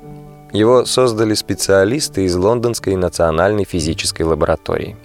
Его 0.51 0.85
создали 0.85 1.33
специалисты 1.33 2.25
из 2.25 2.35
Лондонской 2.35 2.95
национальной 2.95 3.63
физической 3.63 4.23
лаборатории. 4.23 4.97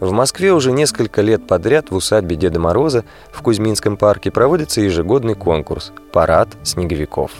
В 0.00 0.12
Москве 0.12 0.52
уже 0.52 0.72
несколько 0.72 1.22
лет 1.22 1.46
подряд 1.46 1.90
в 1.90 1.96
усадьбе 1.96 2.36
Деда 2.36 2.58
Мороза 2.58 3.04
в 3.30 3.42
Кузьминском 3.42 3.96
парке 3.96 4.30
проводится 4.30 4.80
ежегодный 4.80 5.34
конкурс 5.34 5.92
«Парад 6.12 6.48
снеговиков». 6.62 7.32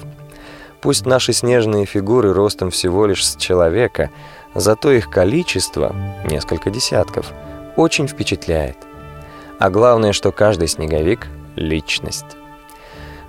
Пусть 0.81 1.07
наши 1.07 1.33
снежные 1.33 1.87
фигуры 1.87 2.33
ростом 2.33 2.71
всего 2.71 3.07
лишь 3.07 3.25
с 3.25 3.37
человека– 3.37 4.11
Зато 4.55 4.93
их 4.93 5.11
количество, 5.11 5.95
несколько 6.29 6.71
десятков, 6.71 7.33
очень 7.77 8.07
впечатляет. 8.07 8.77
А 9.59 9.71
главное, 9.71 10.13
что 10.13 10.33
каждый 10.33 10.69
снеговик— 10.69 11.27
личность. 11.57 12.37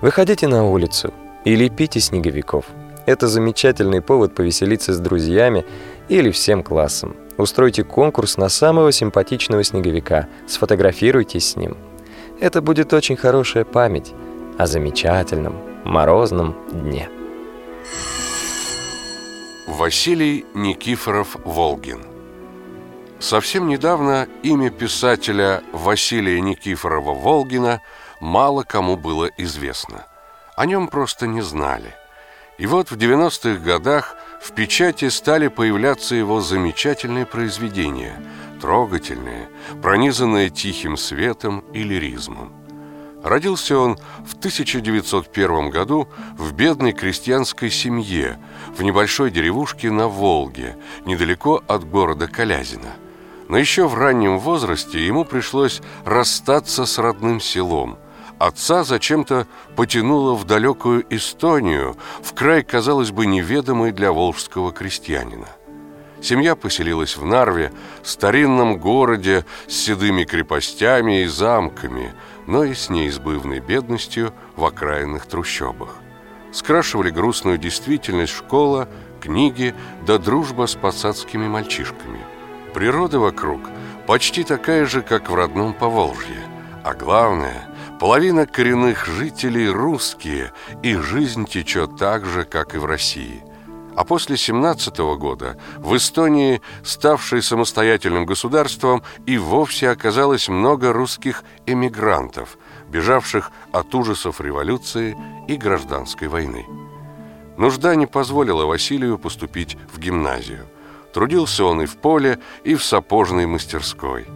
Выходите 0.00 0.48
на 0.48 0.64
улицу 0.64 1.14
и 1.44 1.54
лепите 1.56 2.00
снеговиков. 2.00 2.66
Это 3.06 3.28
замечательный 3.28 4.02
повод 4.02 4.34
повеселиться 4.34 4.92
с 4.92 4.98
друзьями 4.98 5.64
или 6.08 6.30
всем 6.30 6.62
классом. 6.62 7.16
Устройте 7.36 7.84
конкурс 7.84 8.36
на 8.36 8.48
самого 8.48 8.92
симпатичного 8.92 9.64
снеговика, 9.64 10.28
сфотографируйтесь 10.46 11.50
с 11.50 11.56
ним. 11.56 11.76
Это 12.40 12.62
будет 12.62 12.92
очень 12.92 13.16
хорошая 13.16 13.64
память 13.64 14.12
о 14.58 14.66
замечательном 14.66 15.56
морозном 15.84 16.54
дне. 16.72 17.08
Василий 19.74 20.46
Никифоров-Волгин 20.54 22.06
Совсем 23.18 23.66
недавно 23.66 24.28
имя 24.44 24.70
писателя 24.70 25.64
Василия 25.72 26.40
Никифорова-Волгина 26.40 27.80
мало 28.20 28.62
кому 28.62 28.96
было 28.96 29.28
известно. 29.36 30.06
О 30.54 30.64
нем 30.64 30.86
просто 30.86 31.26
не 31.26 31.40
знали. 31.40 31.92
И 32.56 32.66
вот 32.66 32.92
в 32.92 32.96
90-х 32.96 33.64
годах 33.64 34.14
в 34.40 34.52
печати 34.52 35.08
стали 35.08 35.48
появляться 35.48 36.14
его 36.14 36.40
замечательные 36.40 37.26
произведения, 37.26 38.14
трогательные, 38.60 39.48
пронизанные 39.82 40.50
тихим 40.50 40.96
светом 40.96 41.64
и 41.72 41.82
лиризмом. 41.82 42.63
Родился 43.24 43.78
он 43.78 43.96
в 44.26 44.34
1901 44.34 45.70
году 45.70 46.06
в 46.36 46.52
бедной 46.52 46.92
крестьянской 46.92 47.70
семье 47.70 48.38
в 48.76 48.82
небольшой 48.82 49.30
деревушке 49.30 49.90
на 49.90 50.08
Волге, 50.08 50.76
недалеко 51.06 51.62
от 51.66 51.88
города 51.88 52.28
Калязина. 52.28 52.92
Но 53.48 53.56
еще 53.56 53.88
в 53.88 53.94
раннем 53.94 54.38
возрасте 54.38 55.04
ему 55.06 55.24
пришлось 55.24 55.80
расстаться 56.04 56.84
с 56.84 56.98
родным 56.98 57.40
селом. 57.40 57.96
Отца 58.38 58.84
зачем-то 58.84 59.46
потянуло 59.74 60.34
в 60.34 60.44
далекую 60.44 61.06
Эстонию, 61.08 61.96
в 62.22 62.34
край, 62.34 62.62
казалось 62.62 63.10
бы, 63.10 63.24
неведомый 63.24 63.92
для 63.92 64.12
волжского 64.12 64.70
крестьянина. 64.70 65.48
Семья 66.20 66.56
поселилась 66.56 67.16
в 67.16 67.24
Нарве, 67.24 67.72
старинном 68.02 68.78
городе 68.78 69.46
с 69.66 69.74
седыми 69.74 70.24
крепостями 70.24 71.22
и 71.22 71.26
замками– 71.26 72.12
но 72.46 72.64
и 72.64 72.74
с 72.74 72.90
неизбывной 72.90 73.60
бедностью 73.60 74.32
в 74.56 74.64
окраинных 74.64 75.26
трущобах. 75.26 75.96
Скрашивали 76.52 77.10
грустную 77.10 77.58
действительность 77.58 78.32
школа, 78.32 78.88
книги 79.20 79.74
да 80.06 80.18
дружба 80.18 80.66
с 80.66 80.74
посадскими 80.74 81.48
мальчишками. 81.48 82.20
Природа 82.74 83.18
вокруг 83.18 83.60
почти 84.06 84.44
такая 84.44 84.86
же, 84.86 85.02
как 85.02 85.30
в 85.30 85.34
родном 85.34 85.72
Поволжье. 85.74 86.42
А 86.84 86.92
главное, 86.94 87.66
половина 87.98 88.46
коренных 88.46 89.06
жителей 89.06 89.68
русские, 89.68 90.52
и 90.82 90.94
жизнь 90.96 91.46
течет 91.46 91.96
так 91.96 92.26
же, 92.26 92.44
как 92.44 92.74
и 92.74 92.78
в 92.78 92.84
России. 92.84 93.42
А 93.96 94.04
после 94.04 94.36
17 94.36 94.98
года 95.16 95.56
в 95.78 95.96
Эстонии, 95.96 96.60
ставшей 96.82 97.42
самостоятельным 97.42 98.26
государством, 98.26 99.02
и 99.26 99.38
вовсе 99.38 99.90
оказалось 99.90 100.48
много 100.48 100.92
русских 100.92 101.44
эмигрантов, 101.66 102.58
бежавших 102.88 103.52
от 103.72 103.94
ужасов 103.94 104.40
революции 104.40 105.16
и 105.46 105.56
гражданской 105.56 106.28
войны. 106.28 106.66
Нужда 107.56 107.94
не 107.94 108.06
позволила 108.06 108.66
Василию 108.66 109.16
поступить 109.16 109.76
в 109.92 109.98
гимназию. 109.98 110.66
Трудился 111.12 111.64
он 111.64 111.82
и 111.82 111.86
в 111.86 111.96
поле, 111.96 112.40
и 112.64 112.74
в 112.74 112.82
сапожной 112.82 113.46
мастерской. 113.46 114.26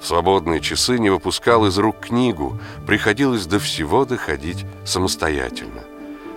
В 0.00 0.06
свободные 0.06 0.60
часы 0.60 0.96
не 0.98 1.10
выпускал 1.10 1.66
из 1.66 1.76
рук 1.76 1.98
книгу, 1.98 2.56
приходилось 2.86 3.46
до 3.46 3.58
всего 3.58 4.04
доходить 4.04 4.64
самостоятельно. 4.84 5.82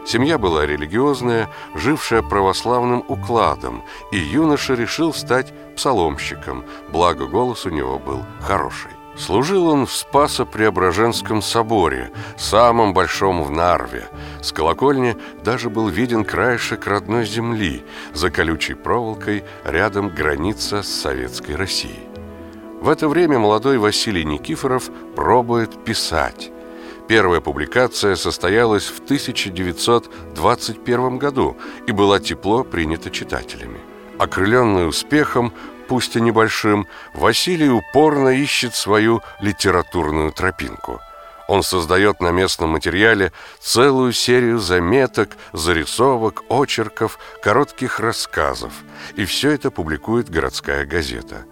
Семья 0.06 0.38
была 0.38 0.66
религиозная, 0.66 1.50
жившая 1.76 2.22
православным 2.22 3.04
укладом, 3.08 3.84
и 4.12 4.18
юноша 4.18 4.74
решил 4.74 5.14
стать 5.14 5.54
псаломщиком, 5.76 6.66
благо 6.92 7.28
голос 7.28 7.66
у 7.66 7.70
него 7.70 8.00
был 8.00 8.22
хороший. 8.42 8.92
Служил 9.16 9.68
он 9.68 9.86
в 9.86 9.92
Спасо-Преображенском 9.92 11.42
соборе, 11.42 12.12
самом 12.38 12.94
большом 12.94 13.44
в 13.44 13.52
Нарве. 13.52 14.08
С 14.42 14.52
колокольни 14.52 15.18
даже 15.44 15.70
был 15.70 15.90
виден 15.90 16.24
краешек 16.24 16.88
родной 16.88 17.26
земли, 17.26 17.84
за 18.14 18.32
колючей 18.32 18.74
проволокой 18.74 19.44
рядом 19.66 20.10
граница 20.10 20.82
с 20.82 20.88
Советской 20.88 21.56
Россией. 21.56 22.08
В 22.82 22.90
это 22.90 23.08
время 23.08 23.38
молодой 23.38 23.78
Василий 23.78 24.26
Никифоров 24.26 24.90
пробует 25.16 25.84
писать. 25.84 26.52
Первая 27.12 27.42
публикация 27.42 28.16
состоялась 28.16 28.86
в 28.86 29.04
1921 29.04 31.18
году 31.18 31.58
и 31.86 31.92
была 31.92 32.22
тепло 32.22 32.64
принята 32.64 33.10
читателями. 33.10 33.82
Окрыленный 34.18 34.88
успехом, 34.88 35.52
пусть 35.90 36.16
и 36.16 36.22
небольшим, 36.22 36.88
Василий 37.14 37.70
упорно 37.70 38.30
ищет 38.30 38.76
свою 38.76 39.22
литературную 39.42 40.32
тропинку. 40.32 41.02
Он 41.50 41.64
создает 41.64 42.22
на 42.22 42.32
местном 42.32 42.70
материале 42.70 43.34
целую 43.60 44.14
серию 44.14 44.60
заметок, 44.60 45.36
зарисовок, 45.52 46.44
очерков, 46.48 47.20
коротких 47.44 48.00
рассказов. 48.00 48.72
И 49.16 49.26
все 49.26 49.52
это 49.52 49.70
публикует 49.70 50.30
городская 50.30 50.86
газета. 50.86 51.44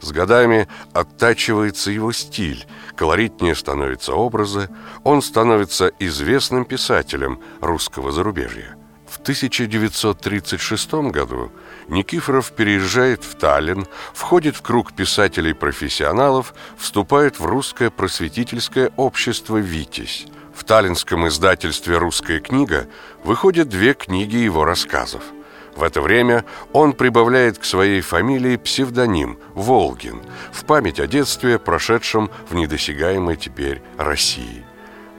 С 0.00 0.12
годами 0.12 0.68
оттачивается 0.92 1.90
его 1.90 2.12
стиль, 2.12 2.66
колоритнее 2.96 3.54
становятся 3.54 4.14
образы, 4.14 4.68
он 5.04 5.22
становится 5.22 5.90
известным 5.98 6.64
писателем 6.64 7.40
русского 7.60 8.12
зарубежья. 8.12 8.76
В 9.06 9.18
1936 9.18 10.92
году 11.10 11.52
Никифоров 11.88 12.52
переезжает 12.52 13.24
в 13.24 13.36
Таллин, 13.36 13.86
входит 14.12 14.56
в 14.56 14.62
круг 14.62 14.92
писателей-профессионалов, 14.92 16.54
вступает 16.76 17.38
в 17.38 17.46
русское 17.46 17.90
просветительское 17.90 18.90
общество 18.96 19.56
«Витязь». 19.58 20.26
В 20.54 20.64
таллинском 20.64 21.28
издательстве 21.28 21.98
«Русская 21.98 22.40
книга» 22.40 22.88
выходят 23.22 23.68
две 23.68 23.94
книги 23.94 24.36
его 24.36 24.64
рассказов. 24.64 25.22
В 25.76 25.82
это 25.82 26.00
время 26.00 26.44
он 26.72 26.94
прибавляет 26.94 27.58
к 27.58 27.64
своей 27.64 28.00
фамилии 28.00 28.56
псевдоним 28.56 29.38
Волгин 29.54 30.22
в 30.50 30.64
память 30.64 30.98
о 30.98 31.06
детстве, 31.06 31.58
прошедшем 31.58 32.30
в 32.48 32.54
недосягаемой 32.54 33.36
теперь 33.36 33.82
России. 33.98 34.64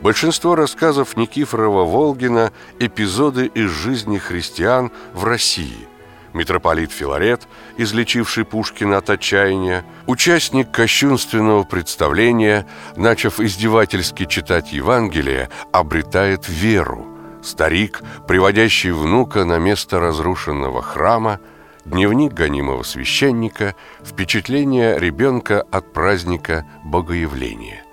Большинство 0.02 0.56
рассказов 0.56 1.16
Никифорова-Волгина– 1.16 2.52
эпизоды 2.80 3.46
из 3.48 3.70
жизни 3.70 4.18
христиан 4.18 4.92
в 5.14 5.24
России– 5.24 5.88
митрополит 6.34 6.92
Филарет, 6.92 7.48
излечивший 7.78 8.46
Пушкина 8.46 8.98
от 8.98 9.10
отчаяния, 9.10 9.84
участник 10.06 10.72
кощунственного 10.72 11.64
представления, 11.64 12.66
начав 12.96 13.40
издевательски 13.40 14.26
читать 14.26 14.72
Евангелие, 14.72 15.50
обретает 15.72 16.48
веру, 16.48 17.17
старик, 17.44 18.02
приводящий 18.28 18.92
внука 18.92 19.46
на 19.46 19.58
место 19.58 20.00
разрушенного 20.00 20.82
храма, 20.82 21.40
дневник 21.86 22.34
гонимого 22.34 22.84
священника, 22.84 23.76
впечатление 24.04 25.00
ребенка 25.00 25.62
от 25.72 25.94
праздника 25.94 26.66
Богоявления. 26.84 27.84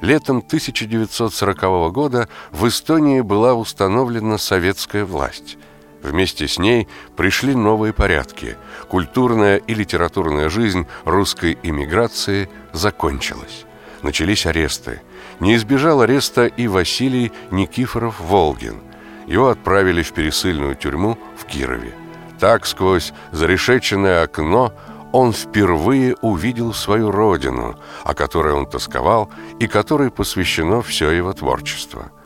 Летом 0.00 0.38
1940 0.38 1.92
года 1.92 2.28
в 2.52 2.68
Эстонии 2.68 3.20
была 3.20 3.54
установлена 3.54 4.38
советская 4.38 5.04
власть– 5.04 5.58
Вместе 6.02 6.46
с 6.46 6.58
ней 6.58 6.86
пришли 7.16 7.54
новые 7.54 7.92
порядки. 7.92 8.56
Культурная 8.88 9.56
и 9.56 9.74
литературная 9.74 10.48
жизнь 10.48 10.86
русской 11.04 11.58
иммиграции 11.62 12.48
закончилась. 12.72 13.64
Начались 14.02 14.46
аресты. 14.46 15.02
Не 15.40 15.56
избежал 15.56 16.00
ареста 16.00 16.46
и 16.46 16.66
Василий 16.66 17.32
Никифоров-Волгин. 17.50 18.76
Его 19.26 19.48
отправили 19.48 20.02
в 20.02 20.12
пересыльную 20.12 20.74
тюрьму 20.74 21.18
в 21.36 21.44
Кирове. 21.44 21.92
Так, 22.40 22.66
сквозь 22.66 23.12
зарешеченное 23.32 24.22
окно, 24.22 24.72
он 25.12 25.32
впервые 25.32 26.16
увидел 26.22 26.72
свою 26.72 27.10
родину, 27.10 27.78
о 28.04 28.14
которой 28.14 28.52
он 28.54 28.66
тосковал 28.66 29.30
и 29.58 29.66
которой 29.66 30.10
посвящено 30.10 30.82
все 30.82 31.10
его 31.10 31.32
творчество– 31.32 32.10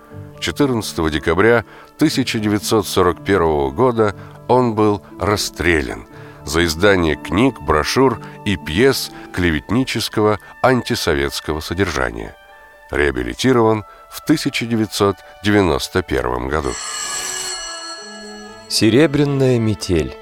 14 0.42 1.10
декабря 1.10 1.64
1941 1.96 3.70
года 3.70 4.14
он 4.48 4.74
был 4.74 5.00
расстрелян 5.20 6.06
за 6.44 6.64
издание 6.64 7.14
книг, 7.14 7.60
брошюр 7.60 8.20
и 8.44 8.56
пьес 8.56 9.12
клеветнического 9.32 10.40
антисоветского 10.60 11.60
содержания. 11.60 12.34
Реабилитирован 12.92 13.84
в 14.10 14.20
1991 14.20 16.48
году. 16.48 16.68
Серебряная 18.68 19.58
метель 19.58 20.14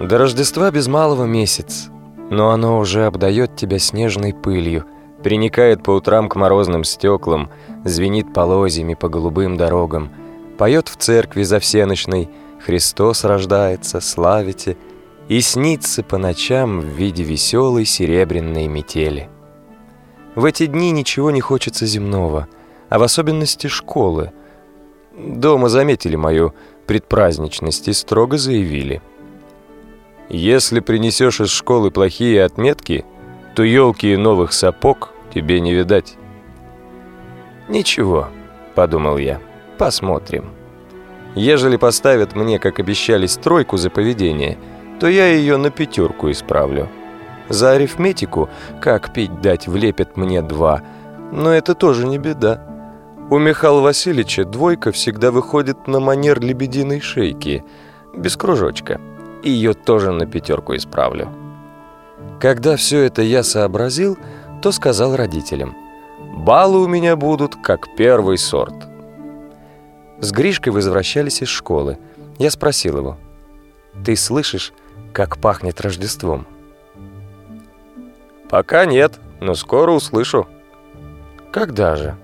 До 0.00 0.16
Рождества 0.16 0.70
без 0.70 0.86
малого 0.86 1.24
месяц, 1.24 1.88
но 2.30 2.50
оно 2.50 2.78
уже 2.78 3.04
обдает 3.04 3.56
тебя 3.56 3.78
снежной 3.78 4.32
пылью– 4.32 4.86
приникает 5.22 5.82
по 5.82 5.90
утрам 5.90 6.28
к 6.28 6.36
морозным 6.36 6.84
стеклам, 6.84 7.50
звенит 7.84 8.32
полозьями 8.32 8.94
по 8.94 9.08
голубым 9.08 9.56
дорогам, 9.56 10.12
поет 10.56 10.86
в 10.86 10.96
церкви 10.96 11.42
за 11.42 11.58
всеночной 11.58 12.30
«Христос 12.64 13.24
рождается, 13.24 14.00
славите», 14.00 14.76
и 15.28 15.40
снится 15.40 16.04
по 16.04 16.18
ночам 16.18 16.80
в 16.80 16.84
виде 16.84 17.24
веселой 17.24 17.84
серебряной 17.84 18.68
метели. 18.68 19.28
В 20.36 20.44
эти 20.44 20.66
дни 20.66 20.90
ничего 20.90 21.30
не 21.30 21.40
хочется 21.40 21.86
земного, 21.86 22.46
а 22.90 22.98
в 22.98 23.02
особенности 23.02 23.68
школы. 23.68 24.32
Дома 25.16 25.70
заметили 25.70 26.14
мою 26.14 26.54
предпраздничность 26.86 27.88
и 27.88 27.94
строго 27.94 28.36
заявили. 28.36 29.00
«Если 30.28 30.80
принесешь 30.80 31.40
из 31.40 31.48
школы 31.48 31.90
плохие 31.90 32.44
отметки, 32.44 33.06
то 33.54 33.62
елки 33.62 34.12
и 34.12 34.16
новых 34.18 34.52
сапог 34.52 35.14
тебе 35.32 35.58
не 35.60 35.72
видать». 35.72 36.16
«Ничего»,— 37.68 38.28
подумал 38.74 39.16
я,— 39.16 39.40
«посмотрим». 39.78 40.50
Ежели 41.34 41.78
поставят 41.78 42.34
мне, 42.34 42.58
как 42.58 42.78
обещались, 42.78 43.36
тройку 43.36 43.78
за 43.78 43.88
поведение, 43.88 44.58
то 45.00 45.08
я 45.08 45.28
ее 45.28 45.56
на 45.56 45.70
пятерку 45.70 46.30
исправлю. 46.30 46.90
За 47.48 47.72
арифметику, 47.72 48.48
как 48.80 49.12
пить 49.12 49.40
дать, 49.40 49.68
влепят 49.68 50.16
мне 50.16 50.42
два, 50.42 50.82
но 51.32 51.52
это 51.52 51.74
тоже 51.74 52.06
не 52.06 52.18
беда. 52.18 52.62
У 53.30 53.38
Михаила 53.38 53.80
Васильевича 53.80 54.44
двойка 54.44 54.92
всегда 54.92 55.30
выходит 55.30 55.86
на 55.86 56.00
манер 56.00 56.40
лебединой 56.40 57.00
шейки, 57.00 57.64
без 58.14 58.36
кружочка. 58.36 59.00
Ее 59.42 59.74
тоже 59.74 60.12
на 60.12 60.26
пятерку 60.26 60.74
исправлю. 60.74 61.28
Когда 62.40 62.76
все 62.76 63.02
это 63.02 63.22
я 63.22 63.42
сообразил, 63.42 64.18
то 64.62 64.72
сказал 64.72 65.16
родителям. 65.16 65.74
«Баллы 66.36 66.82
у 66.82 66.86
меня 66.86 67.16
будут 67.16 67.56
как 67.56 67.94
первый 67.96 68.38
сорт». 68.38 68.74
С 70.18 70.32
Гришкой 70.32 70.72
возвращались 70.72 71.42
из 71.42 71.48
школы. 71.48 71.98
Я 72.38 72.50
спросил 72.50 72.98
его. 72.98 73.16
«Ты 74.04 74.16
слышишь, 74.16 74.72
как 75.12 75.38
пахнет 75.38 75.80
Рождеством?» 75.80 76.46
«Пока 78.50 78.86
нет, 78.86 79.14
но 79.40 79.54
скоро 79.54 79.92
услышу». 79.92 80.46
«Когда 81.52 81.96
же?» 81.96 82.16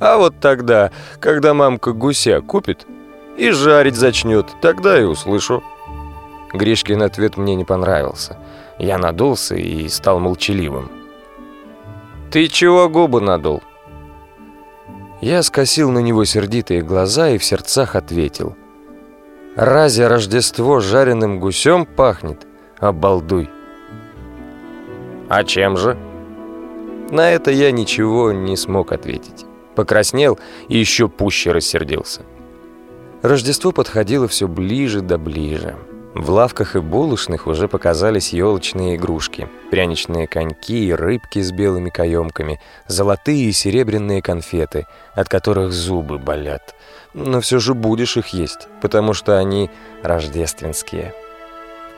«А 0.00 0.16
вот 0.16 0.34
тогда, 0.40 0.90
когда 1.20 1.54
мамка 1.54 1.92
гуся 1.92 2.40
купит 2.40 2.86
и 3.36 3.50
жарить 3.50 3.96
зачнет, 3.96 4.46
тогда 4.60 5.00
и 5.00 5.04
услышу». 5.04 5.62
Гришкин 6.52 7.02
ответ 7.02 7.36
мне 7.36 7.54
не 7.54 7.64
понравился– 7.64 8.36
Я 8.78 8.96
надулся 8.96 9.56
и 9.56 9.88
стал 9.88 10.20
молчаливым. 10.20 10.90
«Ты 12.30 12.46
чего 12.46 12.88
губы 12.88 13.20
надул?» 13.20 13.62
Я 15.20 15.42
скосил 15.42 15.90
на 15.90 15.98
него 15.98 16.24
сердитые 16.24 16.82
глаза 16.82 17.30
и 17.30 17.38
в 17.38 17.44
сердцах 17.44 17.96
ответил. 17.96 18.56
«Разве 19.56 20.06
Рождество 20.06 20.78
жареным 20.78 21.40
гусем 21.40 21.86
пахнет? 21.86 22.46
Обалдуй!» 22.78 23.50
«А 25.28 25.44
чем 25.44 25.76
же?» 25.76 25.96
На 27.10 27.30
это 27.30 27.50
я 27.50 27.70
ничего 27.70 28.32
не 28.32 28.56
смог 28.56 28.92
ответить. 28.92 29.46
Покраснел 29.74 30.38
и 30.68 30.76
еще 30.78 31.08
пуще 31.08 31.52
рассердился. 31.52 32.22
Рождество 33.22 33.72
подходило 33.72 34.28
все 34.28 34.46
ближе 34.46 35.00
да 35.00 35.18
ближе. 35.18 35.76
В 36.14 36.30
лавках 36.30 36.74
и 36.74 36.80
булочных 36.80 37.46
уже 37.46 37.68
показались 37.68 38.32
елочные 38.32 38.96
игрушки, 38.96 39.48
пряничные 39.70 40.26
коньки 40.26 40.86
и 40.86 40.92
рыбки 40.92 41.40
с 41.40 41.52
белыми 41.52 41.90
каемками, 41.90 42.60
золотые 42.86 43.44
и 43.44 43.52
серебряные 43.52 44.22
конфеты, 44.22 44.86
от 45.14 45.28
которых 45.28 45.72
зубы 45.72 46.18
болят. 46.18 46.74
Но 47.14 47.40
все 47.40 47.58
же 47.58 47.74
будешь 47.74 48.16
их 48.16 48.28
есть, 48.28 48.68
потому 48.80 49.14
что 49.14 49.38
они 49.38 49.70
рождественские. 50.02 51.14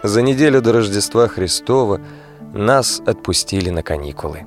За 0.03 0.23
неделю 0.23 0.61
до 0.63 0.73
Рождества 0.73 1.29
Христова 1.29 2.01
нас 2.53 3.03
отпустили 3.07 3.71
на 3.71 3.83
каникулы. 3.83 4.47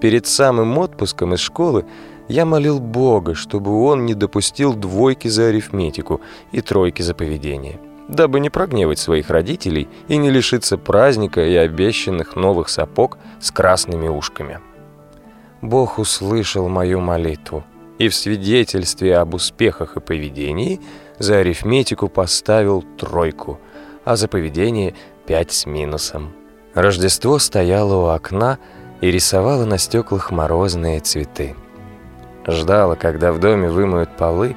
Перед 0.00 0.26
самым 0.26 0.76
отпуском 0.78 1.34
из 1.34 1.40
школы 1.40 1.84
я 2.28 2.44
молил 2.44 2.80
Бога, 2.80 3.34
чтобы 3.34 3.70
он 3.82 4.06
не 4.06 4.14
допустил 4.14 4.74
двойки 4.74 5.28
за 5.28 5.48
арифметику 5.48 6.20
и 6.52 6.60
тройки 6.60 7.02
за 7.02 7.14
поведение 7.14 7.80
дабы 8.08 8.40
не 8.40 8.50
прогневать 8.50 8.98
своих 8.98 9.30
родителей 9.30 9.88
и 10.08 10.16
не 10.16 10.30
лишиться 10.30 10.78
праздника 10.78 11.44
и 11.44 11.54
обещанных 11.54 12.36
новых 12.36 12.68
сапог 12.68 13.18
с 13.40 13.50
красными 13.50 14.08
ушками. 14.08 14.60
Бог 15.62 15.98
услышал 15.98 16.68
мою 16.68 17.00
молитву 17.00 17.64
и 17.98 18.08
в 18.08 18.14
свидетельстве 18.14 19.16
об 19.16 19.34
успехах 19.34 19.96
и 19.96 20.00
поведении 20.00 20.80
за 21.18 21.38
арифметику 21.38 22.08
поставил 22.08 22.82
тройку, 22.98 23.60
а 24.04 24.16
за 24.16 24.28
поведение 24.28 24.94
пять 25.26 25.52
с 25.52 25.64
минусом. 25.64 26.32
Рождество 26.74 27.38
стояло 27.38 27.94
у 27.94 28.06
окна 28.06 28.58
и 29.00 29.10
рисовало 29.10 29.64
на 29.64 29.78
стеклах 29.78 30.30
морозные 30.30 31.00
цветы. 31.00 31.54
Ждала, 32.46 32.96
когда 32.96 33.32
в 33.32 33.40
доме 33.40 33.68
вымоют 33.68 34.16
полы, 34.16 34.56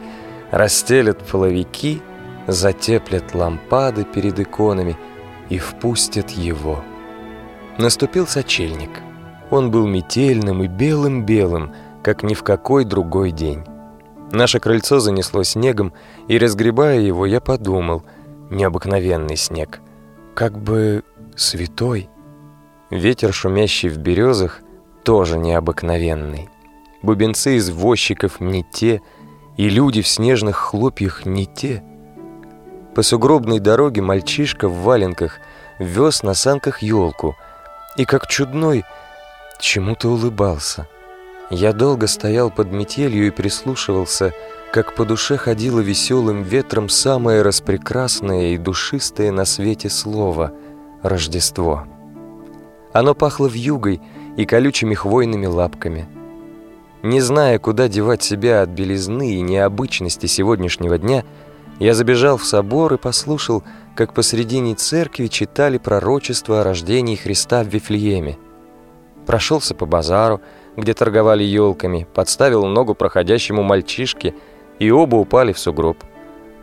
расстелят 0.51 1.19
половики– 1.19 2.01
затеплят 2.47 3.35
лампады 3.35 4.05
перед 4.05 4.39
иконами 4.39 4.97
и 5.49 5.57
впустят 5.59 6.31
его. 6.31 6.83
Наступил 7.77 8.25
сочельник. 8.25 8.89
Он 9.51 9.69
был 9.69 9.85
метельным 9.87 10.63
и 10.63 10.67
белым-белым, 10.67 11.73
как 12.03 12.23
ни 12.23 12.33
в 12.33 12.43
какой 12.43 12.85
другой 12.85 13.31
день. 13.31 13.63
Наше 14.31 14.59
крыльцо 14.59 14.99
занесло 14.99 15.43
снегом, 15.43 15.93
и, 16.27 16.37
разгребая 16.37 16.99
его, 16.99 17.25
я 17.25 17.39
подумал, 17.39 18.03
необыкновенный 18.49 19.37
снег, 19.37 19.79
как 20.37 20.55
бы 20.57 21.03
святой. 21.35 22.09
Ветер, 22.91 23.33
шумящий 23.33 23.89
в 23.89 23.97
березах, 23.97 24.61
тоже 25.03 25.37
необыкновенный. 25.39 26.47
Бубенцы 27.01 27.57
извозчиков 27.57 28.39
не 28.39 28.63
те, 28.63 29.01
и 29.57 29.67
люди 29.67 30.03
в 30.03 30.07
снежных 30.07 30.55
хлопьях 30.55 31.25
не 31.25 31.47
те— 31.47 31.83
по 32.97 33.03
сугробной 33.03 33.59
дороге 33.59 34.01
мальчишка 34.01 34.67
в 34.67 34.81
валенках 34.81 35.39
вез 35.77 36.23
на 36.23 36.33
санках 36.33 36.81
елку 36.81 37.35
и, 37.95 38.05
как 38.05 38.25
чудной, 38.25 38.85
чему-то 39.59 40.09
улыбался. 40.09 40.87
Я 41.51 41.73
долго 41.73 42.07
стоял 42.07 42.49
под 42.49 42.71
метелью 42.71 43.27
и 43.27 43.29
прислушивался, 43.29 44.33
как 44.71 44.95
по 44.95 45.05
душе 45.05 45.37
ходило 45.37 45.79
веселым 45.79 46.43
ветром 46.43 46.89
самое 46.89 47.41
распрекрасное 47.41 48.53
и 48.53 48.57
душистое 48.57 49.31
на 49.31 49.45
свете 49.45 49.89
слово— 49.89 50.53
Рождество. 51.03 51.85
Оно 52.93 53.13
пахло 53.13 53.47
вьюгой 53.47 54.01
и 54.35 54.45
колючими 54.45 54.95
хвойными 54.95 55.45
лапками. 55.45 56.07
Не 57.03 57.21
зная, 57.21 57.59
куда 57.59 57.87
девать 57.87 58.23
себя 58.23 58.63
от 58.63 58.69
белизны 58.69 59.35
и 59.35 59.41
необычности 59.41 60.25
сегодняшнего 60.25 60.97
дня— 60.97 61.23
я 61.79 61.93
забежал 61.93 62.37
в 62.37 62.45
собор 62.45 62.95
и 62.95 62.97
послушал, 62.97 63.63
как 63.95 64.13
посредине 64.13 64.73
церкви 64.73 65.27
читали 65.27 65.77
пророчество 65.77 66.61
о 66.61 66.63
рождении 66.63 67.15
Христа 67.15 67.63
в 67.63 67.67
Вифлееме. 67.67 68.37
Прошелся 69.27 69.75
по 69.75 69.85
базару, 69.85 70.41
где 70.75 70.93
торговали 70.93 71.43
елками, 71.43 72.07
подставил 72.13 72.65
ногу 72.65 72.95
проходящему 72.95 73.61
мальчишке, 73.61 74.33
и 74.79 74.91
оба 74.91 75.15
упали 75.15 75.53
в 75.53 75.59
сугроб. 75.59 75.97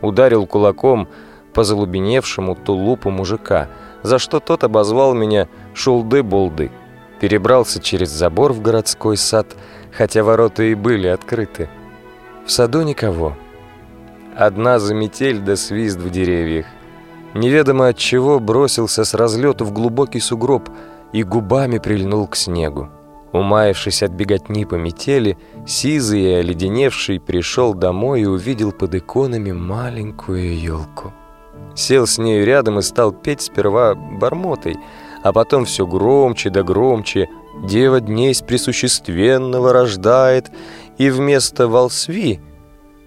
Ударил 0.01 0.45
кулаком 0.45 1.07
по 1.53 1.63
залубеневшему 1.63 2.55
тулупу 2.55 3.09
мужика, 3.09 3.69
за 4.03 4.19
что 4.19 4.39
тот 4.39 4.63
обозвал 4.63 5.13
меня 5.13 5.47
«шулды-булды». 5.73 6.71
Перебрался 7.19 7.81
через 7.81 8.09
забор 8.09 8.51
в 8.51 8.61
городской 8.61 9.17
сад, 9.17 9.55
хотя 9.91 10.23
ворота 10.23 10.63
и 10.63 10.75
были 10.75 11.07
открыты. 11.07 11.69
В 12.45 12.51
саду 12.51 12.81
никого. 12.81 13.35
Одна 14.35 14.79
заметель 14.79 15.39
да 15.39 15.55
свист 15.55 15.97
в 15.97 16.09
деревьях. 16.09 16.65
Неведомо 17.33 17.87
от 17.87 17.97
чего 17.97 18.39
бросился 18.39 19.05
с 19.05 19.13
разлету 19.13 19.65
в 19.65 19.71
глубокий 19.71 20.19
сугроб 20.19 20.69
и 21.13 21.23
губами 21.23 21.79
прильнул 21.79 22.27
к 22.27 22.35
снегу. 22.35 22.89
Умаявшись 23.35 24.01
от 24.01 24.11
беготни 24.11 24.63
по 24.63 24.75
метели, 24.75 25.37
сизый 25.67 26.21
и 26.21 26.33
оледеневший 26.35 27.19
пришел 27.19 27.73
домой 27.73 28.21
и 28.21 28.25
увидел 28.25 28.71
под 28.71 28.95
иконами 28.95 29.51
маленькую 29.51 30.57
елку. 30.57 31.11
Сел 31.75 32.07
с 32.07 32.17
нею 32.17 32.45
рядом 32.45 32.79
и 32.79 32.81
стал 32.81 33.11
петь 33.11 33.41
сперва 33.41 33.93
бормотой, 33.93 34.77
а 35.21 35.33
потом 35.33 35.65
все 35.65 35.85
громче 35.85 36.49
да 36.49 36.63
громче 36.63 37.27
«Дева 37.67 37.99
днесь 37.99 38.41
присущественного 38.41 39.73
рождает», 39.73 40.49
и 40.97 41.09
вместо 41.09 41.67
«волсви» 41.67 42.39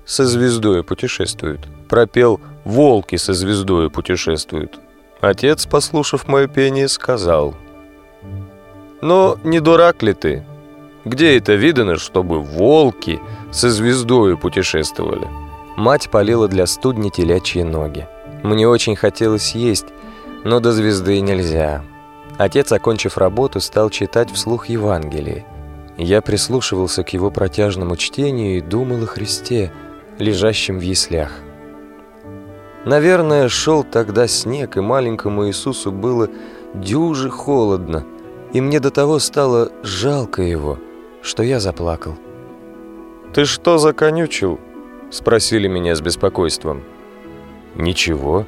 со 0.04 0.26
звездой 0.26 0.84
путешествуют. 0.84 1.66
Пропел 1.88 2.38
«Волки 2.66 3.16
со 3.16 3.32
звездой 3.32 3.88
путешествуют». 3.88 4.78
Отец, 5.22 5.64
послушав 5.64 6.28
мое 6.28 6.48
пение, 6.48 6.88
сказал 6.88 7.54
«Но 9.00 9.38
не 9.44 9.61
дурак 9.61 10.02
ли 10.02 10.12
ты? 10.12 10.44
Где 11.04 11.37
это 11.38 11.54
видано, 11.54 11.96
чтобы 11.96 12.40
волки 12.40 13.20
со 13.50 13.70
звездой 13.70 14.37
путешествовали?» 14.37 15.28
Мать 15.76 16.11
полила 16.11 16.48
для 16.48 16.66
студни 16.66 17.08
телячьи 17.08 17.62
ноги. 17.62 18.06
Мне 18.42 18.66
очень 18.66 18.96
хотелось 18.96 19.54
есть, 19.54 19.87
но 20.44 20.58
до 20.58 20.72
звезды 20.72 21.20
нельзя. 21.20 21.84
Отец, 22.37 22.72
окончив 22.72 23.16
работу, 23.16 23.61
стал 23.61 23.90
читать 23.90 24.30
вслух 24.32 24.68
Евангелие. 24.68 25.44
Я 25.96 26.20
прислушивался 26.20 27.04
к 27.04 27.12
его 27.12 27.30
протяжному 27.30 27.96
чтению 27.96 28.58
и 28.58 28.61
думал 28.61 29.04
о 29.04 29.06
Христе– 29.06 29.72
лежащим 30.18 30.78
в 30.78 30.82
яслях. 30.82 31.32
Наверное, 32.84 33.48
шел 33.48 33.84
тогда 33.84 34.26
снег, 34.26 34.76
и 34.76 34.80
маленькому 34.80 35.46
Иисусу 35.48 35.92
было 35.92 36.28
дюже 36.74 37.30
холодно, 37.30 38.04
и 38.52 38.61
мне 38.61 38.80
до 38.80 38.90
того 38.90 39.18
стало 39.18 39.70
жалко 39.82 40.42
его, 40.42 40.78
что 41.22 41.42
я 41.42 41.61
заплакал. 41.61 42.16
«Ты 43.34 43.44
что 43.44 43.78
законючил?»— 43.78 44.58
спросили 45.11 45.68
меня 45.68 45.94
с 45.94 46.00
беспокойством. 46.00 46.82
«Ничего. 47.74 48.46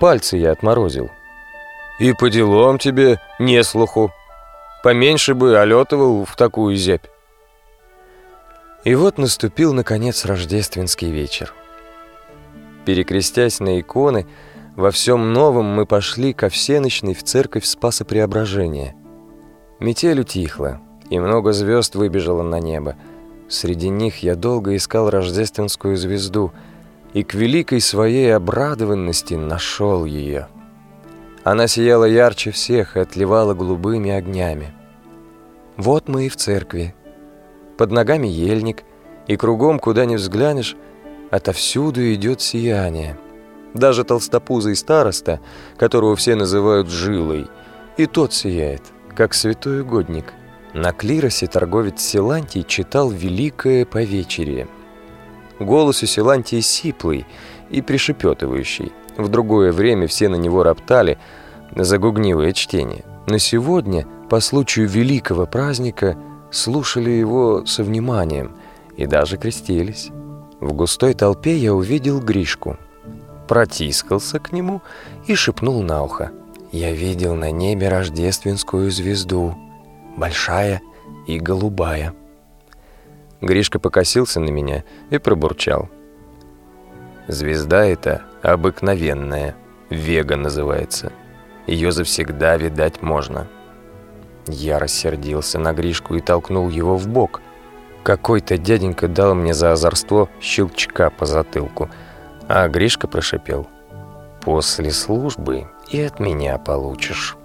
Пальцы 0.00 0.36
я 0.36 0.52
отморозил». 0.52 1.10
«И 2.00 2.12
по 2.12 2.30
делам 2.30 2.78
тебе 2.78 3.20
не 3.38 3.62
слуху. 3.62 4.12
Поменьше 4.82 5.34
бы 5.34 5.58
олетывал 5.58 6.24
в 6.24 6.36
такую 6.36 6.76
зябь». 6.76 7.10
И 8.84 8.94
вот 8.94 9.18
наступил, 9.18 9.74
наконец, 9.74 10.24
рождественский 10.24 11.10
вечер. 11.10 11.52
Перекрестясь 12.86 13.60
на 13.60 13.80
иконы, 13.80 14.26
во 14.76 14.90
всем 14.92 15.32
новом 15.32 15.66
мы 15.66 15.84
пошли 15.84 16.32
ко 16.32 16.48
всеночной 16.48 17.14
в 17.14 17.22
церковь 17.24 17.64
Спаса 17.64 18.04
Преображения. 18.04 18.94
Метель 19.80 20.20
утихла, 20.20 20.80
и 21.08 21.18
много 21.18 21.52
звезд 21.52 21.94
выбежало 21.94 22.42
на 22.42 22.58
небо. 22.58 22.96
Среди 23.48 23.88
них 23.88 24.22
я 24.22 24.34
долго 24.34 24.74
искал 24.76 25.08
рождественскую 25.08 25.96
звезду, 25.96 26.52
и 27.14 27.22
к 27.22 27.34
великой 27.34 27.80
своей 27.80 28.34
обрадованности 28.34 29.34
нашел 29.34 30.04
ее. 30.04 30.48
Она 31.44 31.68
сияла 31.68 32.04
ярче 32.04 32.50
всех 32.50 32.96
и 32.96 33.00
отливала 33.00 33.54
голубыми 33.54 34.10
огнями. 34.10 34.74
Вот 35.76 36.08
мы 36.08 36.26
и 36.26 36.28
в 36.28 36.36
церкви, 36.36 36.94
под 37.78 37.92
ногами 37.92 38.26
ельник, 38.26 38.82
и 39.28 39.36
кругом, 39.36 39.78
куда 39.78 40.04
ни 40.04 40.16
взглянешь, 40.16 40.76
отовсюду 41.30 42.12
идет 42.12 42.40
сияние. 42.40 43.16
Даже 43.74 44.02
толстопузый 44.02 44.74
староста, 44.74 45.40
которого 45.76 46.16
все 46.16 46.34
называют 46.34 46.88
жилой, 46.88 47.46
И 47.96 48.06
тот 48.06 48.32
сияет, 48.32 48.82
как 49.18 49.34
святой 49.34 49.80
угодник. 49.80 50.32
На 50.74 50.92
клиросе 50.92 51.48
торговец 51.48 52.00
Силантий 52.00 52.62
читал 52.62 53.10
«Великое 53.10 53.84
повечерие». 53.84 54.68
Голос 55.58 56.04
у 56.04 56.06
Силантии 56.06 56.60
сиплый 56.60 57.26
и 57.68 57.82
пришепетывающий. 57.82 58.92
В 59.16 59.28
другое 59.28 59.72
время 59.72 60.06
все 60.06 60.28
на 60.28 60.36
него 60.36 60.62
роптали 60.62 61.18
за 61.74 61.98
гугнивое 61.98 62.52
чтение. 62.52 63.04
Но 63.26 63.38
сегодня, 63.38 64.06
по 64.30 64.38
случаю 64.38 64.88
великого 64.88 65.46
праздника, 65.46 66.16
слушали 66.52 67.10
его 67.10 67.66
со 67.66 67.82
вниманием 67.82 68.54
и 68.96 69.06
даже 69.06 69.36
крестились. 69.36 70.10
В 70.60 70.72
густой 70.74 71.14
толпе 71.14 71.56
я 71.56 71.74
увидел 71.74 72.20
Гришку. 72.20 72.76
Протискался 73.48 74.38
к 74.38 74.52
нему 74.52 74.80
и 75.26 75.34
шепнул 75.34 75.82
на 75.82 76.04
ухо. 76.04 76.30
«Я 76.70 76.92
видел 76.92 77.34
на 77.34 77.50
небе 77.50 77.88
рождественскую 77.88 78.90
звезду, 78.90 79.56
большая 80.16 80.82
и 81.26 81.38
голубая». 81.38 82.14
Гришка 83.40 83.78
покосился 83.78 84.40
на 84.40 84.50
меня 84.50 84.84
и 85.10 85.18
пробурчал. 85.18 85.88
«Звезда 87.26 87.84
эта 87.84 88.22
обыкновенная, 88.42 89.54
Вега 89.90 90.36
называется. 90.36 91.12
Ее 91.66 91.92
завсегда 91.92 92.56
видать 92.56 93.00
можно». 93.02 93.46
Я 94.46 94.78
рассердился 94.78 95.58
на 95.58 95.72
Гришку 95.72 96.14
и 96.14 96.20
толкнул 96.20 96.68
его 96.70 96.96
в 96.96 97.06
бок. 97.06 97.42
Какой-то 98.02 98.56
дяденька 98.56 99.06
дал 99.06 99.34
мне 99.34 99.52
за 99.52 99.72
озорство 99.72 100.28
щелчка 100.40 101.10
по 101.10 101.26
затылку, 101.26 101.90
а 102.48 102.66
Гришка 102.68 103.06
прошипел. 103.06 103.66
«После 104.42 104.90
службы 104.90 105.66
и 105.90 106.00
от 106.00 106.20
меня 106.20 106.58
получишь». 106.58 107.36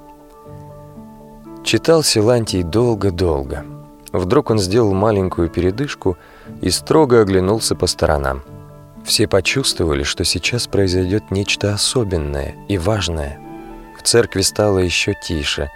Читал 1.64 2.04
Силантий 2.04 2.62
долго-долго. 2.62 3.66
Вдруг 4.12 4.52
он 4.52 4.60
сделал 4.60 4.94
маленькую 4.94 5.50
передышку 5.50 6.18
и 6.62 6.70
строго 6.70 7.22
оглянулся 7.22 7.74
по 7.76 7.88
сторонам. 7.88 8.44
Все 9.04 9.28
почувствовали, 9.28 10.04
что 10.04 10.24
сейчас 10.24 10.68
произойдет 10.68 11.32
нечто 11.32 11.74
особенное 11.74 12.56
и 12.68 12.78
важное. 12.78 13.40
В 13.98 14.04
церкви 14.04 14.42
стало 14.42 14.80
еще 14.80 15.14
тише. 15.26 15.72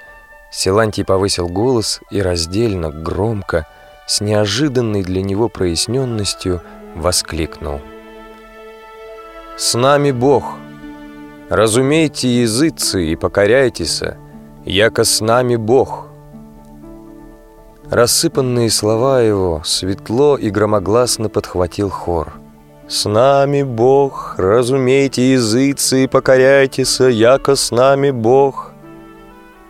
Силантий 0.52 1.04
повысил 1.04 1.48
голос 1.48 2.02
и 2.12 2.22
раздельно, 2.22 2.90
громко, 2.90 3.66
с 4.08 4.22
неожиданной 4.22 5.04
для 5.04 5.22
него 5.22 5.50
проясненностью 5.50 6.62
воскликнул. 6.96 7.82
«С 9.58 9.74
нами 9.74 10.12
Бог! 10.12 10.58
Разумейте 11.50 12.42
языцы 12.42 13.06
и 13.06 13.16
покоряйтесь, 13.16 14.02
яко 14.66 15.04
с 15.04 15.22
нами 15.22 15.56
Бог!» 15.56 16.08
Рассыпанные 17.90 18.70
слова 18.70 19.22
его 19.22 19.62
светло 19.64 20.38
и 20.38 20.50
громогласно 20.50 21.30
подхватил 21.30 21.90
хор. 21.90 22.34
«С 22.90 23.08
нами 23.08 23.64
Бог, 23.64 24.36
разумейте 24.38 25.34
языцы 25.34 26.04
и 26.04 26.08
покоряйтесь, 26.08 27.00
яко 27.00 27.56
с 27.56 27.72
нами 27.72 28.12
Бог!» 28.12 28.74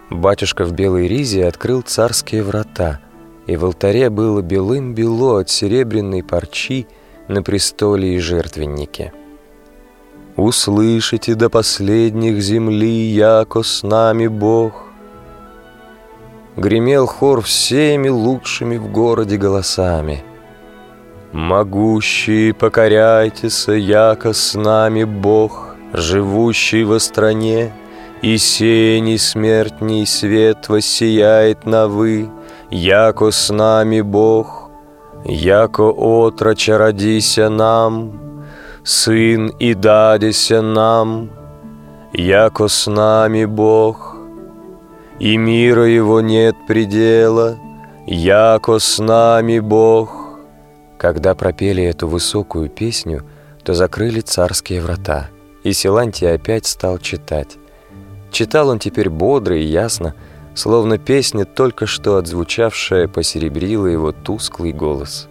Батюшка 0.09 0.63
в 0.63 0.71
белой 0.71 1.07
ризе 1.07 1.45
открыл 1.45 1.81
царские 1.81 2.41
врата, 2.41 2.99
и 3.45 3.55
в 3.55 3.65
алтаре 3.65 4.09
было 4.09 4.41
белым-бело 4.41 5.41
от 5.41 5.49
серебряной 5.49 6.23
парчи 6.23 6.87
на 7.27 7.43
престоле 7.43 8.15
и 8.15 8.19
жертвеннике. 8.19 9.13
«Услышите 10.37 11.35
до 11.35 11.49
последних 11.49 12.41
земли, 12.41 13.11
яко 13.15 13.63
с 13.63 13.83
нами 13.83 14.27
Бог!» 14.27 14.87
гремел 16.57 17.05
хор 17.05 17.41
всеми 17.41 18.09
лучшими 18.09 18.77
в 18.77 18.91
городе 18.91 19.37
голосами. 19.37 20.23
«Могущие, 21.31 22.53
покоряйтесь, 22.53 23.67
яко 23.67 24.33
с 24.33 24.55
нами 24.55 25.03
Бог, 25.03 25.75
живущий 25.93 26.83
во 26.83 26.99
стране, 26.99 27.71
и 28.21 28.37
сей 28.37 29.17
смертний 29.17 30.05
свет 30.05 30.69
воссияет 30.69 31.65
на 31.65 31.87
вы, 31.87 32.29
яко 32.71 33.31
с 33.31 33.53
нами 33.53 34.01
Бог, 34.01 34.69
яко 35.25 35.91
отроча 35.91 36.77
родися 36.77 37.49
нам, 37.49 38.36
сын 38.87 39.51
и 39.59 39.75
дадися 39.75 40.61
нам, 40.61 41.29
яко 42.13 42.69
с 42.69 42.87
нами 42.87 43.45
Бог, 43.45 44.15
и 45.19 45.37
мира 45.37 45.85
его 45.85 46.21
нет 46.21 46.55
предела, 46.67 47.57
яко 48.07 48.79
с 48.79 48.99
нами 48.99 49.59
Бог». 49.59 50.09
Когда 50.97 51.35
пропели 51.35 51.83
эту 51.83 52.07
высокую 52.07 52.69
песню, 52.69 53.23
то 53.63 53.73
закрыли 53.73 54.21
царские 54.21 54.81
врата, 54.81 55.29
и 55.63 55.73
Силантий 55.73 56.33
опять 56.33 56.65
стал 56.65 56.97
читать. 56.97 57.57
Читал 58.31 58.69
он 58.69 58.79
теперь 58.79 59.09
бодро 59.09 59.57
и 59.57 59.63
ясно, 59.63 60.13
словно 60.55 60.97
песня, 60.97 61.43
только 61.43 61.87
что 61.87 62.15
отзвучавшая, 62.15 63.07
посеребрила 63.09 63.87
его 63.87 64.11
тусклый 64.13 64.71
голос. 64.71 65.27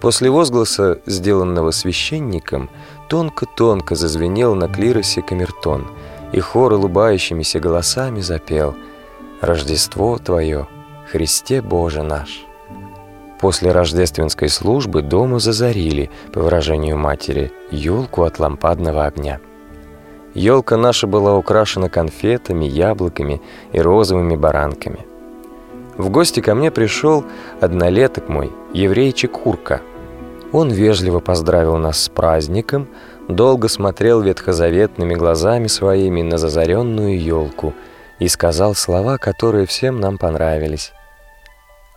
После 0.00 0.30
возгласа, 0.30 0.98
сделанного 1.06 1.70
священником, 1.70 2.68
тонко-тонко 3.08 3.94
зазвенел 3.94 4.54
на 4.54 4.68
клиросе 4.68 5.22
камертон, 5.22 5.86
и 6.32 6.40
хор 6.40 6.72
улыбающимися 6.72 7.60
голосами 7.60 8.20
запел— 8.20 8.74
Рождество 9.42 10.16
Твое, 10.18 10.66
Христе 11.12 11.60
Боже 11.60 12.02
наш. 12.02 12.46
После 13.38 13.70
рождественской 13.70 14.48
службы 14.48 15.02
дома 15.02 15.40
зазарили, 15.40 16.10
по 16.32 16.40
выражению 16.40 16.96
матери, 16.96 17.52
елку 17.70 18.22
от 18.22 18.38
лампадного 18.38 19.04
огня. 19.04 19.40
Елка 20.34 20.78
наша 20.78 21.06
была 21.06 21.36
украшена 21.36 21.90
конфетами, 21.90 22.64
яблоками 22.64 23.42
и 23.72 23.80
розовыми 23.80 24.36
баранками. 24.36 25.06
В 25.96 26.10
гости 26.10 26.40
ко 26.40 26.54
мне 26.54 26.70
пришел 26.70 27.24
однолеток 27.60 28.28
мой, 28.28 28.52
еврейчик 28.72 29.32
Курка. 29.32 29.80
Он 30.52 30.70
вежливо 30.70 31.20
поздравил 31.20 31.76
нас 31.76 32.04
с 32.04 32.08
праздником, 32.08 32.88
долго 33.28 33.68
смотрел 33.68 34.20
ветхозаветными 34.20 35.14
глазами 35.14 35.66
своими 35.66 36.22
на 36.22 36.38
зазаренную 36.38 37.20
елку– 37.20 37.74
и 38.18 38.28
сказал 38.28 38.74
слова, 38.74 39.18
которые 39.18 39.66
всем 39.66 40.00
нам 40.00 40.18
понравились. 40.18 40.92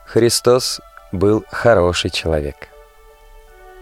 Христос 0.06 0.82
был 1.12 1.44
хороший 1.50 2.10
человек. 2.10 2.70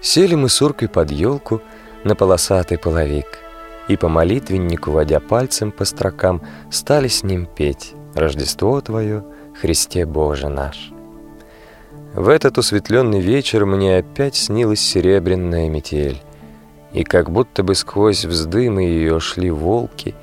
Сели 0.02 0.36
мы 0.36 0.50
с 0.50 0.62
Уркой 0.62 0.90
под 0.90 1.12
елку 1.12 1.62
на 2.04 2.16
полосатый 2.16 2.78
половик 2.78 3.40
и 3.88 3.96
по 3.96 4.10
молитвеннику, 4.10 4.92
водя 4.92 5.20
пальцем 5.20 5.72
по 5.72 5.86
строкам, 5.86 6.46
стали 6.70 7.08
с 7.08 7.24
ним 7.24 7.46
петь 7.46 7.94
«Рождество 8.14 8.80
Твое, 8.82 9.24
Христе 9.62 10.06
Боже 10.06 10.50
наш». 10.50 10.92
В 12.14 12.30
этот 12.30 12.58
усветленный 12.58 13.20
вечер 13.20 13.66
мне 13.66 13.98
опять 13.98 14.36
снилась 14.36 14.80
серебряная 14.80 15.70
метель, 15.70 16.22
и 16.92 17.04
как 17.04 17.30
будто 17.30 17.62
бы 17.64 17.76
сквозь 17.76 18.26
вздымы 18.26 18.84
ее 18.84 19.20
шли 19.20 19.52
волки 19.52 20.16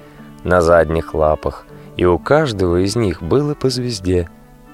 на 0.42 0.61
задних 0.61 1.14
лапах, 1.14 1.66
и 1.97 2.05
у 2.05 2.18
каждого 2.18 2.83
из 2.85 2.97
них 2.97 3.23
было 3.23 3.55
по 3.55 3.70
звезде. 3.70 4.29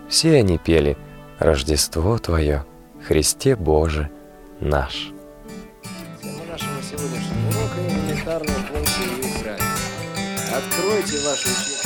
Все 0.08 0.36
они 0.36 0.56
пели 0.56 0.96
«Рождество 1.38 2.16
Твое, 2.18 2.64
Христе 3.06 3.54
Боже 3.54 4.10
наш». 4.60 5.12
Тема 6.22 6.44
нашего 6.50 6.82
сегодняшнего 6.82 7.48
урока. 7.48 7.80
Откройте 10.52 11.18
ваши. 11.26 11.79